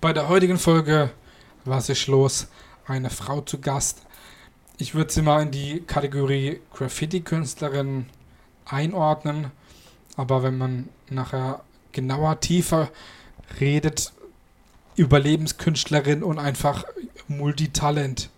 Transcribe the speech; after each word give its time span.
Bei 0.00 0.14
der 0.14 0.28
heutigen 0.28 0.56
Folge 0.56 1.10
Was 1.66 1.90
ist 1.90 2.06
los? 2.06 2.48
Eine 2.86 3.10
Frau 3.10 3.42
zu 3.42 3.60
Gast. 3.60 4.00
Ich 4.78 4.94
würde 4.94 5.12
sie 5.12 5.20
mal 5.20 5.42
in 5.42 5.50
die 5.50 5.82
Kategorie 5.86 6.58
Graffiti-Künstlerin 6.72 8.06
einordnen. 8.64 9.50
Aber 10.16 10.42
wenn 10.42 10.56
man 10.56 10.88
nachher 11.10 11.60
genauer, 11.92 12.40
tiefer 12.40 12.88
redet, 13.60 14.14
Überlebenskünstlerin 14.96 16.22
und 16.22 16.38
einfach 16.38 16.84
Multitalent, 17.28 18.30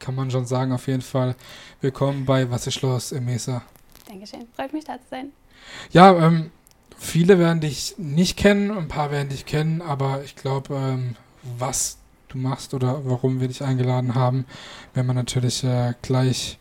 kann 0.00 0.16
man 0.16 0.32
schon 0.32 0.46
sagen, 0.46 0.72
auf 0.72 0.88
jeden 0.88 1.02
Fall. 1.02 1.36
Willkommen 1.80 2.24
bei 2.24 2.50
Was 2.50 2.66
ist 2.66 2.82
los, 2.82 3.12
Emesa. 3.12 3.62
Dankeschön, 4.08 4.48
freut 4.56 4.72
mich 4.72 4.84
da 4.84 4.94
zu 4.94 5.08
sein. 5.10 5.30
Ja, 5.92 6.26
ähm, 6.26 6.50
viele 6.98 7.38
werden 7.38 7.60
dich 7.60 7.94
nicht 7.96 8.36
kennen, 8.36 8.70
ein 8.70 8.88
paar 8.88 9.10
werden 9.10 9.28
dich 9.28 9.46
kennen, 9.46 9.80
aber 9.80 10.22
ich 10.24 10.36
glaube, 10.36 10.74
ähm, 10.74 11.16
was 11.58 11.98
du 12.28 12.38
machst 12.38 12.74
oder 12.74 13.00
warum 13.04 13.40
wir 13.40 13.48
dich 13.48 13.62
eingeladen 13.62 14.14
haben, 14.14 14.44
werden 14.94 15.06
wir 15.06 15.14
natürlich 15.14 15.64
äh, 15.64 15.94
gleich 16.02 16.58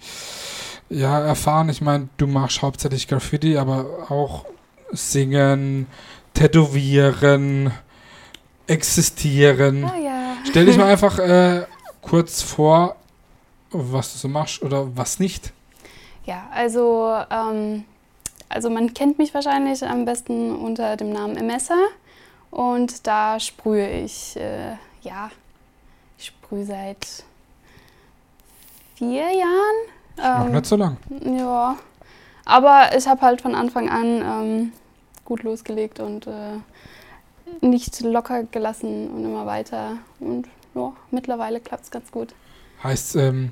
ja, 0.89 1.19
erfahren. 1.19 1.69
Ich 1.69 1.81
meine, 1.81 2.07
du 2.17 2.27
machst 2.27 2.61
hauptsächlich 2.61 3.07
Graffiti, 3.07 3.57
aber 3.57 4.09
auch 4.09 4.45
singen, 4.91 5.87
tätowieren, 6.33 7.71
existieren. 8.67 9.83
Ah 9.83 9.97
ja. 9.97 10.37
Stell 10.47 10.65
dich 10.65 10.77
mal 10.77 10.89
einfach 10.89 11.19
äh, 11.19 11.65
kurz 12.01 12.41
vor, 12.41 12.95
was 13.71 14.13
du 14.13 14.19
so 14.19 14.27
machst 14.27 14.61
oder 14.61 14.95
was 14.95 15.19
nicht. 15.19 15.51
Ja, 16.25 16.47
also, 16.53 17.15
ähm, 17.29 17.85
also 18.49 18.69
man 18.69 18.93
kennt 18.93 19.17
mich 19.17 19.33
wahrscheinlich 19.33 19.83
am 19.85 20.05
besten 20.05 20.55
unter 20.55 20.95
dem 20.97 21.11
Namen 21.11 21.35
Emessa 21.37 21.75
und 22.51 23.05
da 23.07 23.39
sprühe 23.39 23.89
ich, 23.89 24.35
äh, 24.37 24.71
ja, 25.01 25.29
ich 26.17 26.27
sprühe 26.27 26.65
seit 26.65 27.23
vier 28.95 29.31
Jahren. 29.31 29.77
Noch 30.17 30.45
Ähm, 30.47 30.51
nicht 30.53 30.65
so 30.65 30.75
lang. 30.75 30.97
Ja, 31.23 31.77
aber 32.45 32.95
ich 32.97 33.07
habe 33.07 33.21
halt 33.21 33.41
von 33.41 33.53
Anfang 33.53 33.89
an 33.89 34.21
ähm, 34.21 34.71
gut 35.25 35.43
losgelegt 35.43 35.99
und 35.99 36.25
äh, 36.27 36.59
nicht 37.61 38.01
locker 38.01 38.43
gelassen 38.43 39.09
und 39.09 39.23
immer 39.25 39.45
weiter. 39.45 39.97
Und 40.19 40.47
ja, 40.73 40.93
mittlerweile 41.11 41.59
klappt 41.59 41.83
es 41.83 41.91
ganz 41.91 42.11
gut. 42.11 42.33
Heißt 42.83 43.15
ähm, 43.17 43.51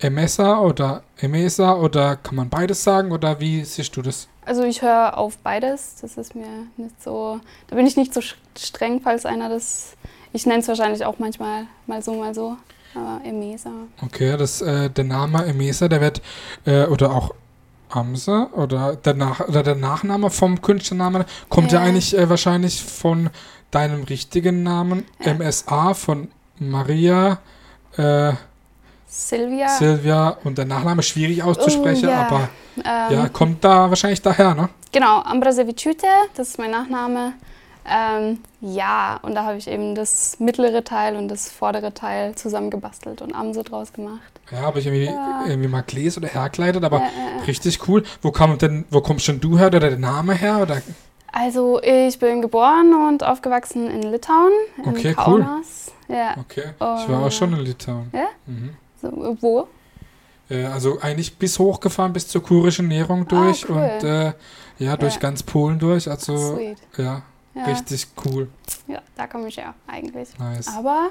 Emesa 0.00 0.58
oder 0.60 1.02
Emesa 1.18 1.74
oder 1.74 2.16
kann 2.16 2.36
man 2.36 2.48
beides 2.48 2.82
sagen 2.82 3.12
oder 3.12 3.38
wie 3.40 3.64
siehst 3.64 3.94
du 3.96 4.02
das? 4.02 4.28
Also 4.46 4.64
ich 4.64 4.82
höre 4.82 5.16
auf 5.18 5.36
beides. 5.38 5.96
Das 6.00 6.16
ist 6.16 6.34
mir 6.34 6.46
nicht 6.76 7.02
so. 7.02 7.38
Da 7.68 7.76
bin 7.76 7.86
ich 7.86 7.96
nicht 7.96 8.12
so 8.14 8.20
streng, 8.58 9.00
falls 9.02 9.26
einer 9.26 9.48
das. 9.48 9.96
Ich 10.32 10.46
nenne 10.46 10.60
es 10.60 10.68
wahrscheinlich 10.68 11.04
auch 11.04 11.18
manchmal 11.18 11.66
mal 11.86 12.02
so, 12.02 12.14
mal 12.14 12.34
so. 12.34 12.56
Aber 12.94 13.20
Emesa. 13.24 13.70
Okay, 14.04 14.36
das, 14.36 14.60
äh, 14.62 14.90
der 14.90 15.04
Name 15.04 15.44
Emesa, 15.44 15.86
der 15.88 16.00
wird, 16.00 16.22
äh, 16.64 16.86
oder 16.86 17.12
auch 17.14 17.34
Amse 17.90 18.48
oder 18.54 18.96
der, 18.96 19.14
Nach 19.14 19.40
oder 19.48 19.62
der 19.62 19.74
Nachname 19.76 20.30
vom 20.30 20.60
Künstlernamen 20.62 21.24
kommt 21.48 21.72
ja, 21.72 21.80
Ja. 21.80 21.86
eigentlich 21.86 22.16
äh, 22.16 22.28
wahrscheinlich 22.28 22.82
von 22.82 23.30
deinem 23.70 24.02
richtigen 24.04 24.62
Namen, 24.62 25.04
Ja. 25.24 25.34
MSA, 25.34 25.94
von 25.94 26.28
Maria, 26.58 27.38
äh, 27.96 28.32
Silvia. 29.12 29.68
Silvia 29.68 30.36
und 30.44 30.56
der 30.56 30.66
Nachname 30.66 31.02
schwierig 31.02 31.42
auszusprechen, 31.42 32.08
Oh, 32.08 32.12
ja. 32.12 32.26
aber 32.28 32.48
ähm, 32.76 33.18
ja, 33.18 33.28
kommt 33.28 33.64
da 33.64 33.88
wahrscheinlich 33.90 34.22
daher, 34.22 34.54
ne? 34.54 34.68
Genau, 34.92 35.18
Ambrasevicute, 35.22 36.06
das 36.36 36.50
ist 36.50 36.58
mein 36.58 36.70
Nachname. 36.70 37.32
Ähm, 37.84 38.38
ja, 38.60 39.18
und 39.22 39.34
da 39.34 39.44
habe 39.44 39.56
ich 39.56 39.66
eben 39.66 39.94
das 39.96 40.38
mittlere 40.38 40.84
Teil 40.84 41.16
und 41.16 41.28
das 41.28 41.50
vordere 41.50 41.92
Teil 41.92 42.34
zusammengebastelt 42.36 43.20
und 43.20 43.34
Amse 43.34 43.64
draus 43.64 43.92
gemacht. 43.92 44.20
Ja, 44.52 44.58
habe 44.60 44.78
ich 44.78 44.86
irgendwie, 44.86 45.06
Ja. 45.06 45.44
irgendwie 45.48 45.68
mal 45.68 45.82
gelesen 45.82 46.22
oder 46.22 46.32
hergeleitet, 46.32 46.84
aber 46.84 46.98
Äh, 46.98 47.40
äh, 47.40 47.44
richtig 47.46 47.88
cool. 47.88 48.04
Wo 48.22 48.30
kommt 48.30 48.62
denn, 48.62 48.84
wo 48.90 49.00
kommst 49.00 49.26
denn 49.26 49.40
du 49.40 49.58
her 49.58 49.68
oder 49.68 49.80
der 49.80 49.96
Name 49.98 50.34
her? 50.34 50.58
Oder? 50.62 50.82
also 51.32 51.80
ich 51.82 52.18
bin 52.18 52.42
geboren 52.42 52.92
und 52.94 53.24
aufgewachsen 53.24 53.88
in 53.90 54.02
Litauen, 54.02 54.52
in 54.84 54.90
Okay, 54.90 55.14
cool. 55.26 55.42
Kaunas. 55.42 55.90
Ja, 56.08 56.34
Okay, 56.38 56.64
ich 56.78 57.08
war 57.08 57.22
auch 57.26 57.32
schon 57.32 57.52
in 57.54 57.60
Litauen. 57.60 58.10
Ja? 58.12 58.26
Mhm. 58.46 58.70
So, 59.00 59.36
wo? 59.40 59.68
Äh, 60.48 60.64
also 60.64 60.98
eigentlich 61.00 61.36
bis 61.36 61.58
hochgefahren, 61.58 62.12
bis 62.12 62.28
zur 62.28 62.42
kurischen 62.42 62.88
Näherung 62.88 63.26
durch 63.28 63.64
Ah, 63.64 63.68
cool. 63.70 63.76
und 63.76 64.04
äh, 64.08 64.32
ja, 64.78 64.96
durch 64.96 65.14
Ja. 65.14 65.20
ganz 65.20 65.42
Polen 65.42 65.78
durch. 65.78 66.08
Also 66.10 66.58
ja, 66.96 67.22
Ja, 67.54 67.64
richtig 67.64 68.06
cool. 68.24 68.48
ja, 68.86 69.00
da 69.16 69.26
komme 69.26 69.48
ich 69.48 69.56
ja 69.56 69.74
eigentlich. 69.86 70.36
Nice. 70.38 70.68
Aber 70.76 71.10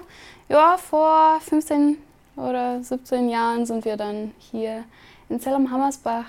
ja, 0.50 0.78
vor 0.78 1.40
15 1.42 1.98
oder 2.36 2.82
17 2.84 3.30
Jahren 3.30 3.66
sind 3.66 3.86
wir 3.86 3.98
dann 3.98 4.32
hier 4.40 4.84
in 5.30 5.40
Zell 5.40 5.54
am 5.54 5.70
Hammersbach 5.70 6.26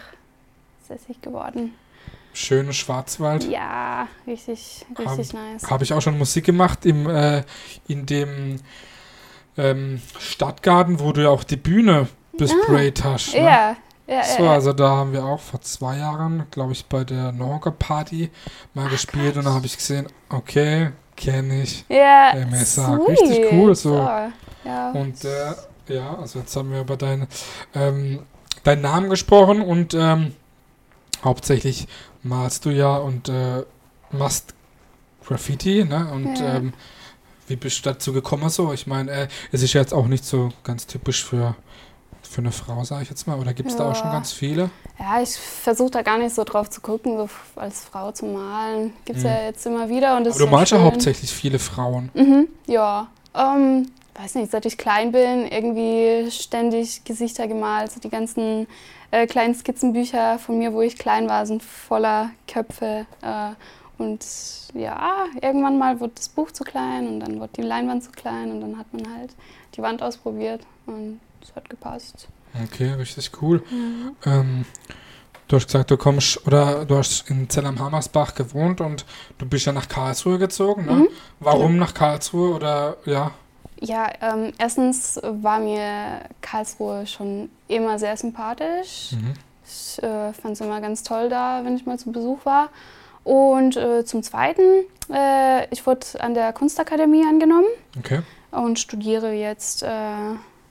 sässig 0.86 1.20
geworden. 1.22 1.72
Schöner 2.32 2.72
Schwarzwald. 2.72 3.44
Ja, 3.48 4.06
richtig, 4.26 4.84
richtig 4.98 5.32
nice. 5.32 5.68
Habe 5.68 5.82
ich 5.84 5.92
auch 5.92 6.00
schon 6.00 6.16
Musik 6.16 6.44
gemacht 6.44 6.86
im, 6.86 7.08
äh, 7.08 7.42
in 7.88 8.06
dem 8.06 8.60
ähm, 9.60 10.00
Stadtgarten, 10.18 11.00
wo 11.00 11.12
du 11.12 11.22
ja 11.22 11.28
auch 11.30 11.44
die 11.44 11.56
Bühne 11.56 12.08
besprayt 12.36 13.04
hast. 13.04 13.34
Ne? 13.34 13.40
Ah. 13.40 13.44
Ja, 13.44 13.76
ja, 14.16 14.24
So, 14.24 14.44
ja. 14.44 14.52
also 14.52 14.72
da 14.72 14.88
haben 14.88 15.12
wir 15.12 15.24
auch 15.24 15.40
vor 15.40 15.60
zwei 15.60 15.98
Jahren, 15.98 16.46
glaube 16.50 16.72
ich, 16.72 16.86
bei 16.86 17.04
der 17.04 17.32
Norga 17.32 17.70
Party 17.70 18.30
mal 18.74 18.88
gespielt 18.88 19.36
und 19.36 19.44
da 19.44 19.52
habe 19.52 19.66
ich 19.66 19.76
gesehen, 19.76 20.06
okay, 20.30 20.90
kenne 21.16 21.62
ich. 21.62 21.84
ja. 21.88 22.32
Messer, 22.50 22.98
sweet. 23.04 23.20
richtig 23.20 23.52
cool, 23.52 23.74
so. 23.74 23.94
Ja. 24.64 24.90
Und 24.92 25.24
äh, 25.24 25.94
ja, 25.94 26.16
also 26.18 26.38
jetzt 26.38 26.54
haben 26.56 26.72
wir 26.72 26.80
über 26.80 26.96
deinen, 26.96 27.26
ähm, 27.74 28.20
deinen 28.64 28.82
Namen 28.82 29.10
gesprochen 29.10 29.60
und 29.62 29.94
ähm, 29.94 30.34
hauptsächlich 31.24 31.86
malst 32.22 32.64
du 32.64 32.70
ja 32.70 32.96
und 32.96 33.28
äh, 33.28 33.64
machst 34.10 34.54
Graffiti, 35.26 35.84
ne? 35.84 36.08
Und 36.12 36.38
Ja. 36.38 36.56
ähm, 36.56 36.72
wie 37.50 37.56
bist 37.56 37.84
du 37.84 37.90
dazu 37.90 38.12
gekommen 38.12 38.48
so? 38.48 38.72
Ich 38.72 38.86
meine, 38.86 39.10
äh, 39.10 39.28
es 39.52 39.62
ist 39.62 39.72
ja 39.74 39.80
jetzt 39.80 39.92
auch 39.92 40.06
nicht 40.06 40.24
so 40.24 40.50
ganz 40.64 40.86
typisch 40.86 41.24
für, 41.24 41.54
für 42.22 42.40
eine 42.40 42.52
Frau, 42.52 42.82
sage 42.84 43.02
ich 43.02 43.10
jetzt 43.10 43.26
mal. 43.26 43.38
Oder 43.38 43.52
gibt 43.52 43.68
es 43.70 43.76
da 43.76 43.90
auch 43.90 43.94
schon 43.96 44.06
Ja. 44.06 44.12
ganz 44.14 44.32
viele? 44.32 44.70
ja, 44.98 45.20
ich 45.22 45.36
versuche 45.36 45.90
da 45.90 46.02
gar 46.02 46.18
nicht 46.18 46.34
so 46.34 46.44
drauf 46.44 46.70
zu 46.70 46.80
gucken, 46.80 47.16
so 47.18 47.28
als 47.56 47.84
Frau 47.84 48.12
zu 48.12 48.26
malen. 48.26 48.92
Gibt 49.04 49.18
es 49.18 49.24
Mhm. 49.24 49.30
ja 49.30 49.42
jetzt 49.44 49.66
immer 49.66 49.88
wieder. 49.88 50.16
Und 50.16 50.24
das 50.24 50.36
Aber 50.36 50.46
du 50.46 50.50
malst 50.50 50.72
ja 50.72 50.80
hauptsächlich 50.80 51.30
viele 51.32 51.58
Frauen. 51.58 52.10
Mhm, 52.14 52.48
ja. 52.66 53.08
Ähm, 53.34 53.90
weiß 54.14 54.34
nicht, 54.36 54.50
seit 54.50 54.66
ich 54.66 54.76
klein 54.78 55.12
bin, 55.12 55.46
irgendwie 55.50 56.30
ständig 56.30 57.04
Gesichter 57.04 57.46
gemalt. 57.48 57.90
So 57.92 58.00
die 58.00 58.10
ganzen 58.10 58.66
äh, 59.12 59.26
kleinen 59.26 59.54
Skizzenbücher 59.54 60.38
von 60.38 60.58
mir, 60.58 60.72
wo 60.72 60.82
ich 60.82 60.96
klein 60.98 61.28
war, 61.28 61.44
sind 61.46 61.62
voller 61.62 62.30
Köpfe. 62.46 63.06
Äh, 63.22 63.52
und 64.00 64.24
ja, 64.74 65.26
irgendwann 65.40 65.78
mal 65.78 66.00
wurde 66.00 66.12
das 66.16 66.28
Buch 66.28 66.50
zu 66.50 66.64
klein 66.64 67.06
und 67.06 67.20
dann 67.20 67.38
wurde 67.38 67.52
die 67.56 67.62
Leinwand 67.62 68.02
zu 68.02 68.10
klein 68.10 68.50
und 68.50 68.60
dann 68.60 68.78
hat 68.78 68.92
man 68.92 69.02
halt 69.14 69.34
die 69.76 69.82
Wand 69.82 70.02
ausprobiert 70.02 70.62
und 70.86 71.20
es 71.42 71.54
hat 71.54 71.68
gepasst. 71.68 72.28
Okay, 72.64 72.92
richtig 72.94 73.30
cool. 73.40 73.62
Ähm, 74.24 74.64
du 75.46 75.56
hast 75.56 75.66
gesagt, 75.66 75.90
du 75.90 75.96
kommst 75.96 76.46
oder 76.46 76.84
du 76.84 76.96
hast 76.96 77.30
in 77.30 77.48
Zell 77.48 77.66
am 77.66 77.78
Hammersbach 77.78 78.34
gewohnt 78.34 78.80
und 78.80 79.04
du 79.38 79.46
bist 79.46 79.66
ja 79.66 79.72
nach 79.72 79.88
Karlsruhe 79.88 80.38
gezogen. 80.38 80.86
Ne? 80.86 80.92
Mhm. 80.92 81.08
Warum 81.38 81.76
nach 81.76 81.94
Karlsruhe 81.94 82.54
oder 82.54 82.96
ja? 83.04 83.32
Ja, 83.80 84.10
ähm, 84.20 84.52
erstens 84.58 85.20
war 85.22 85.58
mir 85.58 86.20
Karlsruhe 86.40 87.06
schon 87.06 87.50
immer 87.68 87.98
sehr 87.98 88.16
sympathisch. 88.16 89.12
Mhm. 89.12 89.34
Ich 89.64 90.02
äh, 90.02 90.32
fand 90.32 90.54
es 90.54 90.60
immer 90.60 90.80
ganz 90.80 91.02
toll 91.02 91.28
da, 91.28 91.60
wenn 91.64 91.76
ich 91.76 91.86
mal 91.86 91.98
zu 91.98 92.10
Besuch 92.12 92.44
war. 92.44 92.68
Und 93.24 93.76
äh, 93.76 94.04
zum 94.04 94.22
Zweiten, 94.22 94.84
äh, 95.12 95.66
ich 95.72 95.86
wurde 95.86 96.06
an 96.20 96.34
der 96.34 96.52
Kunstakademie 96.52 97.24
angenommen 97.26 97.66
Okay. 97.98 98.20
und 98.50 98.78
studiere 98.78 99.32
jetzt 99.32 99.82
äh, 99.82 99.88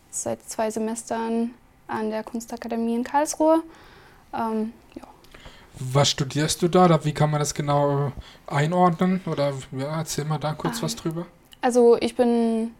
seit 0.09 0.43
zwei 0.49 0.71
Semestern 0.71 1.51
an 1.87 2.09
der 2.09 2.23
Kunstakademie 2.23 2.95
in 2.95 3.03
Karlsruhe. 3.03 3.61
Ähm, 4.33 4.73
ja. 4.95 5.03
Was 5.79 6.09
studierst 6.09 6.61
du 6.61 6.67
da? 6.67 7.03
Wie 7.05 7.13
kann 7.13 7.31
man 7.31 7.39
das 7.39 7.53
genau 7.53 8.11
einordnen? 8.47 9.21
Oder 9.25 9.53
ja, 9.77 9.97
erzähl 9.99 10.25
mal 10.25 10.37
da 10.39 10.53
kurz 10.53 10.79
Ah. 10.79 10.83
was 10.83 10.95
drüber. 10.95 11.25
Also 11.61 11.97
ich 11.99 12.15
bin 12.15 12.71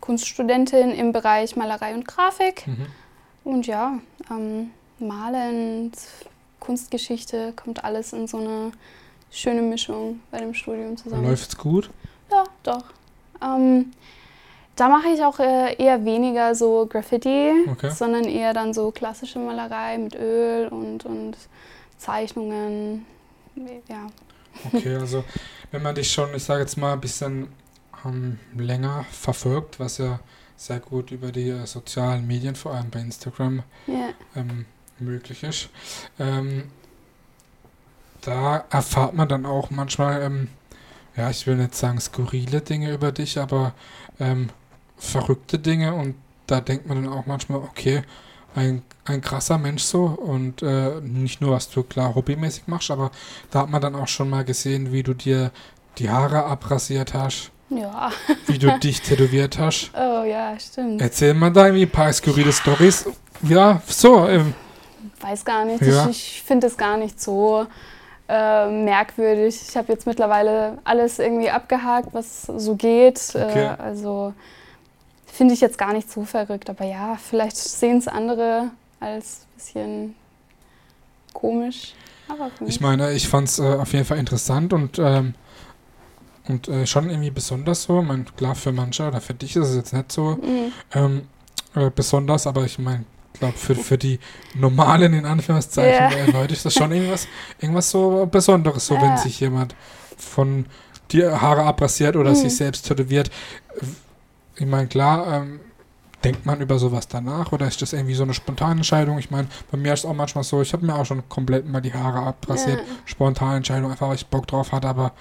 Kunststudentin 0.00 0.90
im 0.90 1.12
Bereich 1.12 1.54
Malerei 1.56 1.94
und 1.94 2.06
Grafik. 2.06 2.66
Mhm. 2.66 2.86
Und 3.44 3.66
ja, 3.66 3.98
ähm, 4.30 4.70
Malen, 4.98 5.92
Kunstgeschichte, 6.60 7.52
kommt 7.54 7.84
alles 7.84 8.12
in 8.12 8.26
so 8.28 8.38
eine 8.38 8.72
schöne 9.32 9.62
Mischung 9.62 10.20
bei 10.30 10.38
dem 10.38 10.54
Studium 10.54 10.96
zusammen. 10.96 11.24
Läuft's 11.24 11.56
gut? 11.56 11.90
Ja, 12.30 12.44
doch. 12.62 12.84
Ähm, 13.42 13.92
da 14.76 14.88
mache 14.88 15.08
ich 15.08 15.22
auch 15.22 15.38
äh, 15.40 15.74
eher 15.76 16.04
weniger 16.04 16.54
so 16.54 16.86
Graffiti, 16.86 17.50
Okay. 17.70 17.90
sondern 17.90 18.24
eher 18.24 18.54
dann 18.54 18.72
so 18.72 18.90
klassische 18.90 19.38
Malerei 19.38 19.98
mit 19.98 20.14
Öl 20.14 20.68
und, 20.68 21.04
und 21.04 21.36
Zeichnungen. 21.98 23.04
Ja. 23.88 24.06
Okay, 24.72 24.96
also 24.96 25.24
wenn 25.70 25.82
man 25.82 25.94
dich 25.94 26.10
schon, 26.12 26.34
ich 26.34 26.44
sage 26.44 26.60
jetzt 26.60 26.76
mal, 26.76 26.92
ein 26.94 27.00
bisschen 27.00 27.48
ähm, 28.04 28.38
länger 28.56 29.04
verfolgt, 29.10 29.78
was 29.80 29.98
ja 29.98 30.20
sehr 30.56 30.80
gut 30.80 31.10
über 31.10 31.32
die 31.32 31.48
äh, 31.50 31.66
sozialen 31.66 32.26
Medien, 32.26 32.54
vor 32.54 32.72
allem 32.74 32.90
bei 32.90 33.00
Instagram, 33.00 33.62
Ja. 33.86 34.10
ähm, 34.36 34.66
möglich 34.98 35.42
ist. 35.42 35.68
Ähm, 36.18 36.64
da 38.22 38.64
erfahrt 38.70 39.14
man 39.14 39.28
dann 39.28 39.46
auch 39.46 39.70
manchmal, 39.70 40.22
ähm, 40.22 40.48
ja, 41.16 41.30
ich 41.30 41.46
will 41.46 41.56
nicht 41.56 41.74
sagen 41.74 42.00
skurrile 42.00 42.60
Dinge 42.60 42.92
über 42.92 43.12
dich, 43.12 43.38
aber 43.38 43.74
ähm, 44.18 44.48
verrückte 44.96 45.58
Dinge 45.58 45.94
und 45.94 46.14
da 46.46 46.60
denkt 46.60 46.86
man 46.86 47.02
dann 47.02 47.12
auch 47.12 47.26
manchmal, 47.26 47.58
okay, 47.58 48.02
ein, 48.54 48.82
ein 49.04 49.20
krasser 49.20 49.58
Mensch 49.58 49.82
so 49.82 50.04
und 50.04 50.62
äh, 50.62 51.00
nicht 51.00 51.40
nur, 51.40 51.52
was 51.52 51.70
du 51.70 51.82
klar 51.82 52.14
hobbymäßig 52.14 52.66
machst, 52.66 52.90
aber 52.90 53.10
da 53.50 53.60
hat 53.60 53.70
man 53.70 53.80
dann 53.80 53.94
auch 53.94 54.08
schon 54.08 54.30
mal 54.30 54.44
gesehen, 54.44 54.92
wie 54.92 55.02
du 55.02 55.14
dir 55.14 55.50
die 55.98 56.10
Haare 56.10 56.44
abrasiert 56.44 57.14
hast, 57.14 57.50
Ja. 57.70 58.10
wie 58.46 58.58
du 58.58 58.78
dich 58.78 59.00
tätowiert 59.02 59.58
hast. 59.58 59.90
Oh 59.94 60.24
ja, 60.24 60.58
stimmt. 60.58 61.00
Erzähl 61.00 61.34
mal 61.34 61.50
da 61.52 61.66
irgendwie 61.66 61.86
ein 61.86 61.90
paar 61.90 62.12
skurrile 62.12 62.52
Stories. 62.52 63.06
Ja, 63.42 63.82
so, 63.86 64.26
ähm, 64.28 64.54
Weiß 65.20 65.44
gar 65.44 65.64
nicht. 65.64 65.82
Ja. 65.82 66.08
Ich, 66.08 66.36
ich 66.36 66.42
finde 66.42 66.66
es 66.66 66.76
gar 66.76 66.96
nicht 66.96 67.20
so 67.20 67.66
äh, 68.32 68.70
merkwürdig. 68.70 69.60
Ich 69.68 69.76
habe 69.76 69.92
jetzt 69.92 70.06
mittlerweile 70.06 70.78
alles 70.84 71.18
irgendwie 71.18 71.50
abgehakt, 71.50 72.08
was 72.12 72.44
so 72.44 72.74
geht. 72.76 73.20
Okay. 73.34 73.64
Äh, 73.64 73.76
also 73.78 74.32
finde 75.26 75.52
ich 75.52 75.60
jetzt 75.60 75.76
gar 75.76 75.92
nicht 75.92 76.10
so 76.10 76.24
verrückt. 76.24 76.70
Aber 76.70 76.84
ja, 76.86 77.18
vielleicht 77.22 77.56
sehen 77.56 77.98
es 77.98 78.08
andere 78.08 78.70
als 79.00 79.40
ein 79.42 79.56
bisschen 79.56 80.14
komisch. 81.34 81.94
Aber. 82.28 82.50
Ich 82.66 82.80
meine, 82.80 83.12
ich 83.12 83.28
fand 83.28 83.48
es 83.48 83.58
äh, 83.58 83.62
auf 83.62 83.92
jeden 83.92 84.06
Fall 84.06 84.18
interessant 84.18 84.72
und, 84.72 84.98
ähm, 84.98 85.34
und 86.48 86.68
äh, 86.68 86.86
schon 86.86 87.10
irgendwie 87.10 87.30
besonders 87.30 87.82
so. 87.82 88.00
Ich 88.00 88.06
meine, 88.06 88.24
klar, 88.24 88.54
für 88.54 88.72
manche 88.72 89.06
oder 89.06 89.20
für 89.20 89.34
dich 89.34 89.56
ist 89.56 89.68
es 89.68 89.76
jetzt 89.76 89.92
nicht 89.92 90.10
so 90.10 90.38
Mhm. 90.40 90.72
ähm, 90.94 91.22
äh, 91.74 91.90
besonders, 91.94 92.46
aber 92.46 92.64
ich 92.64 92.78
meine, 92.78 93.04
glaube, 93.38 93.56
für, 93.56 93.74
für 93.74 93.98
die 93.98 94.18
normalen, 94.54 95.12
in 95.14 95.24
Anführungszeichen, 95.26 96.12
äh, 96.12 96.30
Leute 96.30 96.54
ist 96.54 96.64
das 96.64 96.74
schon 96.74 96.92
irgendwas, 96.92 97.26
irgendwas 97.60 97.90
so 97.90 98.26
Besonderes, 98.30 98.86
so 98.86 98.94
wenn 99.00 99.12
Ja. 99.12 99.16
sich 99.16 99.40
jemand 99.40 99.74
von 100.16 100.66
die 101.10 101.24
Haare 101.26 101.62
abrasiert 101.64 102.16
oder 102.16 102.30
Mhm. 102.30 102.34
sich 102.36 102.56
selbst 102.56 102.86
tätowiert. 102.86 103.30
Ich 104.56 104.66
meine, 104.66 104.86
klar, 104.86 105.26
ähm, 105.42 105.60
denkt 106.24 106.46
man 106.46 106.60
über 106.60 106.78
sowas 106.78 107.08
danach 107.08 107.50
oder 107.52 107.66
ist 107.66 107.82
das 107.82 107.92
irgendwie 107.92 108.14
so 108.14 108.22
eine 108.22 108.32
spontane 108.34 108.76
Entscheidung? 108.76 109.18
Ich 109.18 109.30
meine, 109.30 109.48
bei 109.70 109.76
mir 109.78 109.92
ist 109.92 110.00
es 110.00 110.06
auch 110.06 110.14
manchmal 110.14 110.44
so, 110.44 110.62
ich 110.62 110.72
habe 110.72 110.86
mir 110.86 110.94
auch 110.94 111.04
schon 111.06 111.28
komplett 111.28 111.68
mal 111.68 111.80
die 111.80 111.92
Haare 111.92 112.20
abrasiert. 112.20 112.78
Ja. 112.78 112.84
Spontane 113.06 113.56
Entscheidung, 113.56 113.90
einfach 113.90 114.08
weil 114.08 114.14
ich 114.14 114.26
Bock 114.26 114.46
drauf 114.46 114.70
hatte, 114.72 114.88
aber 114.88 115.12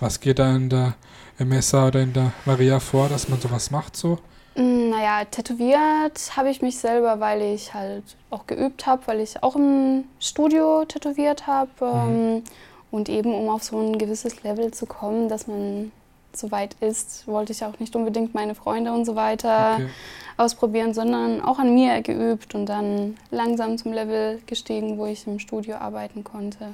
was 0.00 0.18
geht 0.20 0.38
da 0.40 0.54
in 0.56 0.68
der 0.68 0.94
Emessa 1.38 1.86
oder 1.86 2.00
in 2.00 2.12
der 2.12 2.32
Maria 2.46 2.80
vor, 2.80 3.08
dass 3.08 3.28
man 3.28 3.40
sowas 3.40 3.70
macht 3.70 3.96
so? 3.96 4.18
Mm, 4.60 4.90
Naja, 4.90 5.24
tätowiert 5.24 6.36
habe 6.36 6.50
ich 6.50 6.60
mich 6.62 6.78
selber, 6.78 7.18
weil 7.20 7.40
ich 7.42 7.72
halt 7.74 8.04
auch 8.30 8.46
geübt 8.46 8.86
habe, 8.86 9.02
weil 9.06 9.20
ich 9.20 9.42
auch 9.42 9.56
im 9.56 10.04
Studio 10.18 10.84
tätowiert 10.84 11.46
habe. 11.46 11.70
Ähm, 11.80 12.42
und 12.90 13.08
eben, 13.08 13.32
um 13.34 13.48
auf 13.48 13.62
so 13.62 13.78
ein 13.78 13.98
gewisses 13.98 14.42
Level 14.42 14.72
zu 14.72 14.84
kommen, 14.86 15.28
dass 15.28 15.46
man 15.46 15.92
so 16.32 16.50
weit 16.50 16.74
ist, 16.80 17.26
wollte 17.26 17.52
ich 17.52 17.64
auch 17.64 17.78
nicht 17.78 17.94
unbedingt 17.96 18.34
meine 18.34 18.54
Freunde 18.54 18.92
und 18.92 19.04
so 19.04 19.14
weiter 19.16 19.74
Okay. 19.74 19.88
ausprobieren, 20.36 20.92
sondern 20.94 21.40
auch 21.42 21.58
an 21.58 21.72
mir 21.74 22.02
geübt 22.02 22.54
und 22.54 22.66
dann 22.66 23.16
langsam 23.30 23.78
zum 23.78 23.92
Level 23.92 24.40
gestiegen, 24.46 24.98
wo 24.98 25.06
ich 25.06 25.26
im 25.26 25.38
Studio 25.38 25.76
arbeiten 25.76 26.22
konnte. 26.24 26.72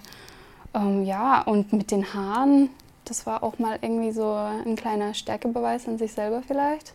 Ähm, 0.75 1.05
ja, 1.05 1.43
und 1.43 1.73
mit 1.73 1.91
den 1.91 2.13
Haaren, 2.15 2.71
das 3.05 3.27
war 3.27 3.43
auch 3.43 3.59
mal 3.59 3.79
irgendwie 3.81 4.13
so 4.13 4.33
ein 4.33 4.77
kleiner 4.77 5.15
Stärkebeweis 5.15 5.87
an 5.89 5.99
sich 5.99 6.13
selber 6.13 6.43
vielleicht. 6.47 6.93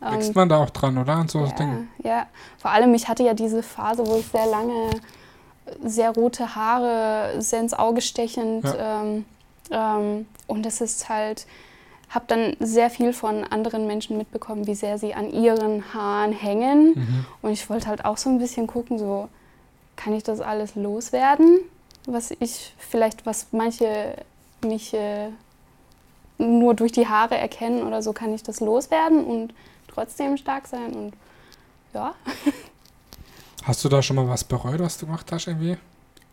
Wächst 0.00 0.34
man 0.34 0.48
da 0.48 0.58
auch 0.62 0.70
dran, 0.70 0.98
oder? 0.98 1.14
An 1.14 1.28
so 1.28 1.40
ja, 1.40 1.50
Dingen? 1.52 1.88
ja, 2.02 2.26
vor 2.58 2.70
allem 2.70 2.94
ich 2.94 3.08
hatte 3.08 3.22
ja 3.22 3.34
diese 3.34 3.62
Phase, 3.62 4.06
wo 4.06 4.16
ich 4.16 4.26
sehr 4.26 4.46
lange 4.46 4.90
sehr 5.82 6.10
rote 6.10 6.54
Haare, 6.54 7.40
sehr 7.40 7.60
ins 7.60 7.74
Auge 7.74 8.00
stechend 8.00 8.64
ähm, 8.78 9.24
ähm, 9.70 10.26
und 10.46 10.64
das 10.64 10.80
ist 10.80 11.08
halt, 11.08 11.46
habe 12.08 12.24
dann 12.28 12.56
sehr 12.60 12.88
viel 12.88 13.12
von 13.12 13.42
anderen 13.42 13.86
Menschen 13.88 14.16
mitbekommen, 14.16 14.66
wie 14.68 14.76
sehr 14.76 14.98
sie 14.98 15.14
an 15.14 15.32
ihren 15.32 15.92
Haaren 15.92 16.32
hängen 16.32 16.92
Mhm. 16.94 17.26
und 17.42 17.50
ich 17.50 17.68
wollte 17.68 17.88
halt 17.88 18.04
auch 18.04 18.16
so 18.16 18.30
ein 18.30 18.38
bisschen 18.38 18.66
gucken, 18.68 18.98
so 18.98 19.28
kann 19.96 20.12
ich 20.14 20.22
das 20.22 20.40
alles 20.40 20.76
loswerden, 20.76 21.58
was 22.06 22.30
ich 22.38 22.72
vielleicht, 22.78 23.26
was 23.26 23.48
manche 23.50 24.14
mich 24.64 24.94
äh, 24.94 25.30
nur 26.38 26.74
durch 26.74 26.92
die 26.92 27.08
Haare 27.08 27.36
erkennen 27.36 27.82
oder 27.82 28.02
so, 28.02 28.12
kann 28.12 28.32
ich 28.34 28.42
das 28.44 28.60
loswerden 28.60 29.24
und 29.24 29.52
trotzdem 29.96 30.36
stark 30.36 30.66
sein 30.68 30.92
und 30.94 31.14
ja, 31.94 32.14
Hast 33.64 33.84
du 33.84 33.88
da 33.88 34.00
schon 34.02 34.16
mal 34.16 34.28
was 34.28 34.44
bereut, 34.44 34.78
was 34.78 34.98
du 34.98 35.06
gemacht 35.06 35.32
hast 35.32 35.46
irgendwie? 35.48 35.76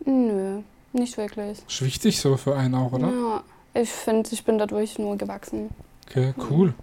nö, 0.05 0.61
nicht 0.91 1.17
wirklich. 1.17 1.59
Ist 1.67 1.81
wichtig 1.81 2.19
so 2.19 2.37
für 2.37 2.55
einen 2.55 2.75
auch, 2.75 2.91
oder? 2.91 3.07
Ja, 3.09 3.43
ich 3.81 3.89
finde, 3.89 4.29
ich 4.31 4.43
bin 4.43 4.57
dadurch 4.57 4.99
nur 4.99 5.17
gewachsen. 5.17 5.69
Okay, 6.09 6.33
cool. 6.49 6.73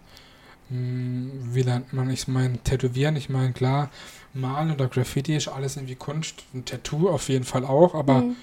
Hm, 0.71 1.51
Wie 1.55 1.63
lernt 1.63 1.93
man? 1.93 2.11
Ich 2.11 2.27
meine, 2.27 2.59
Tätowieren, 2.59 3.15
ich 3.17 3.29
meine, 3.29 3.53
klar, 3.53 3.91
Malen 4.33 4.73
oder 4.73 4.89
Graffiti 4.89 5.37
ist 5.37 5.49
alles 5.49 5.77
irgendwie 5.77 5.97
Kunst. 5.97 6.43
Ein 6.55 6.65
Tattoo 6.65 7.11
auf 7.11 7.29
jeden 7.29 7.45
Fall 7.45 7.65
auch, 7.65 7.95
aber 7.95 8.23
Mhm. 8.23 8.37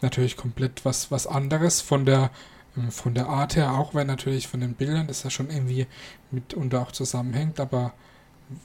natürlich 0.00 0.36
komplett 0.36 0.84
was, 0.84 1.10
was 1.10 1.26
anderes 1.26 1.80
von 1.82 2.04
der, 2.06 2.30
von 2.90 3.14
der 3.14 3.28
Art 3.28 3.56
her, 3.56 3.72
auch 3.74 3.94
wenn 3.94 4.06
natürlich 4.06 4.48
von 4.48 4.60
den 4.60 4.74
Bildern 4.74 5.06
das 5.06 5.22
ja 5.22 5.30
schon 5.30 5.50
irgendwie 5.50 5.86
mitunter 6.30 6.82
auch 6.82 6.92
zusammenhängt, 6.92 7.60
aber 7.60 7.92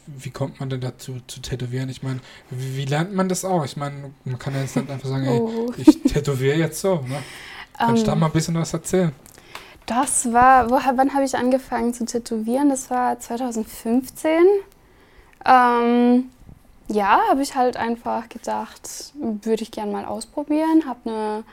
wie 0.07 0.29
kommt 0.31 0.59
man 0.59 0.69
denn 0.69 0.81
dazu 0.81 1.21
zu 1.27 1.41
tätowieren? 1.41 1.89
Ich 1.89 2.03
meine, 2.03 2.19
wie, 2.49 2.75
wie 2.77 2.85
lernt 2.85 3.13
man 3.13 3.29
das 3.29 3.45
auch? 3.45 3.63
Ich 3.65 3.77
meine, 3.77 4.11
man 4.25 4.37
kann 4.37 4.53
ja 4.53 4.61
jetzt 4.61 4.75
nicht 4.75 4.89
einfach 4.89 5.07
sagen, 5.07 5.25
ey, 5.25 5.39
Oh. 5.39 5.71
ich 5.77 5.85
tätowiere 6.03 6.57
jetzt 6.57 6.81
so. 6.81 6.95
Ne? 7.07 7.23
Kannst 7.77 8.03
du 8.03 8.07
da 8.07 8.13
Ähm, 8.13 8.19
mal 8.19 8.25
ein 8.25 8.31
bisschen 8.33 8.55
was 8.55 8.73
erzählen? 8.73 9.13
Das 9.85 10.31
war, 10.33 10.69
wo, 10.69 10.75
wann 10.75 11.13
habe 11.13 11.23
ich 11.23 11.35
angefangen 11.37 11.93
zu 11.93 12.05
tätowieren? 12.05 12.69
Das 12.69 12.89
war 12.91 13.19
2015. 13.19 14.31
Ähm, 15.45 16.25
ja, 16.89 17.21
habe 17.29 17.41
ich 17.41 17.55
halt 17.55 17.77
einfach 17.77 18.27
gedacht, 18.29 19.13
würde 19.15 19.63
ich 19.63 19.71
gern 19.71 19.91
mal 19.91 20.05
ausprobieren. 20.05 20.83
Habe 20.87 21.09
eine 21.09 21.43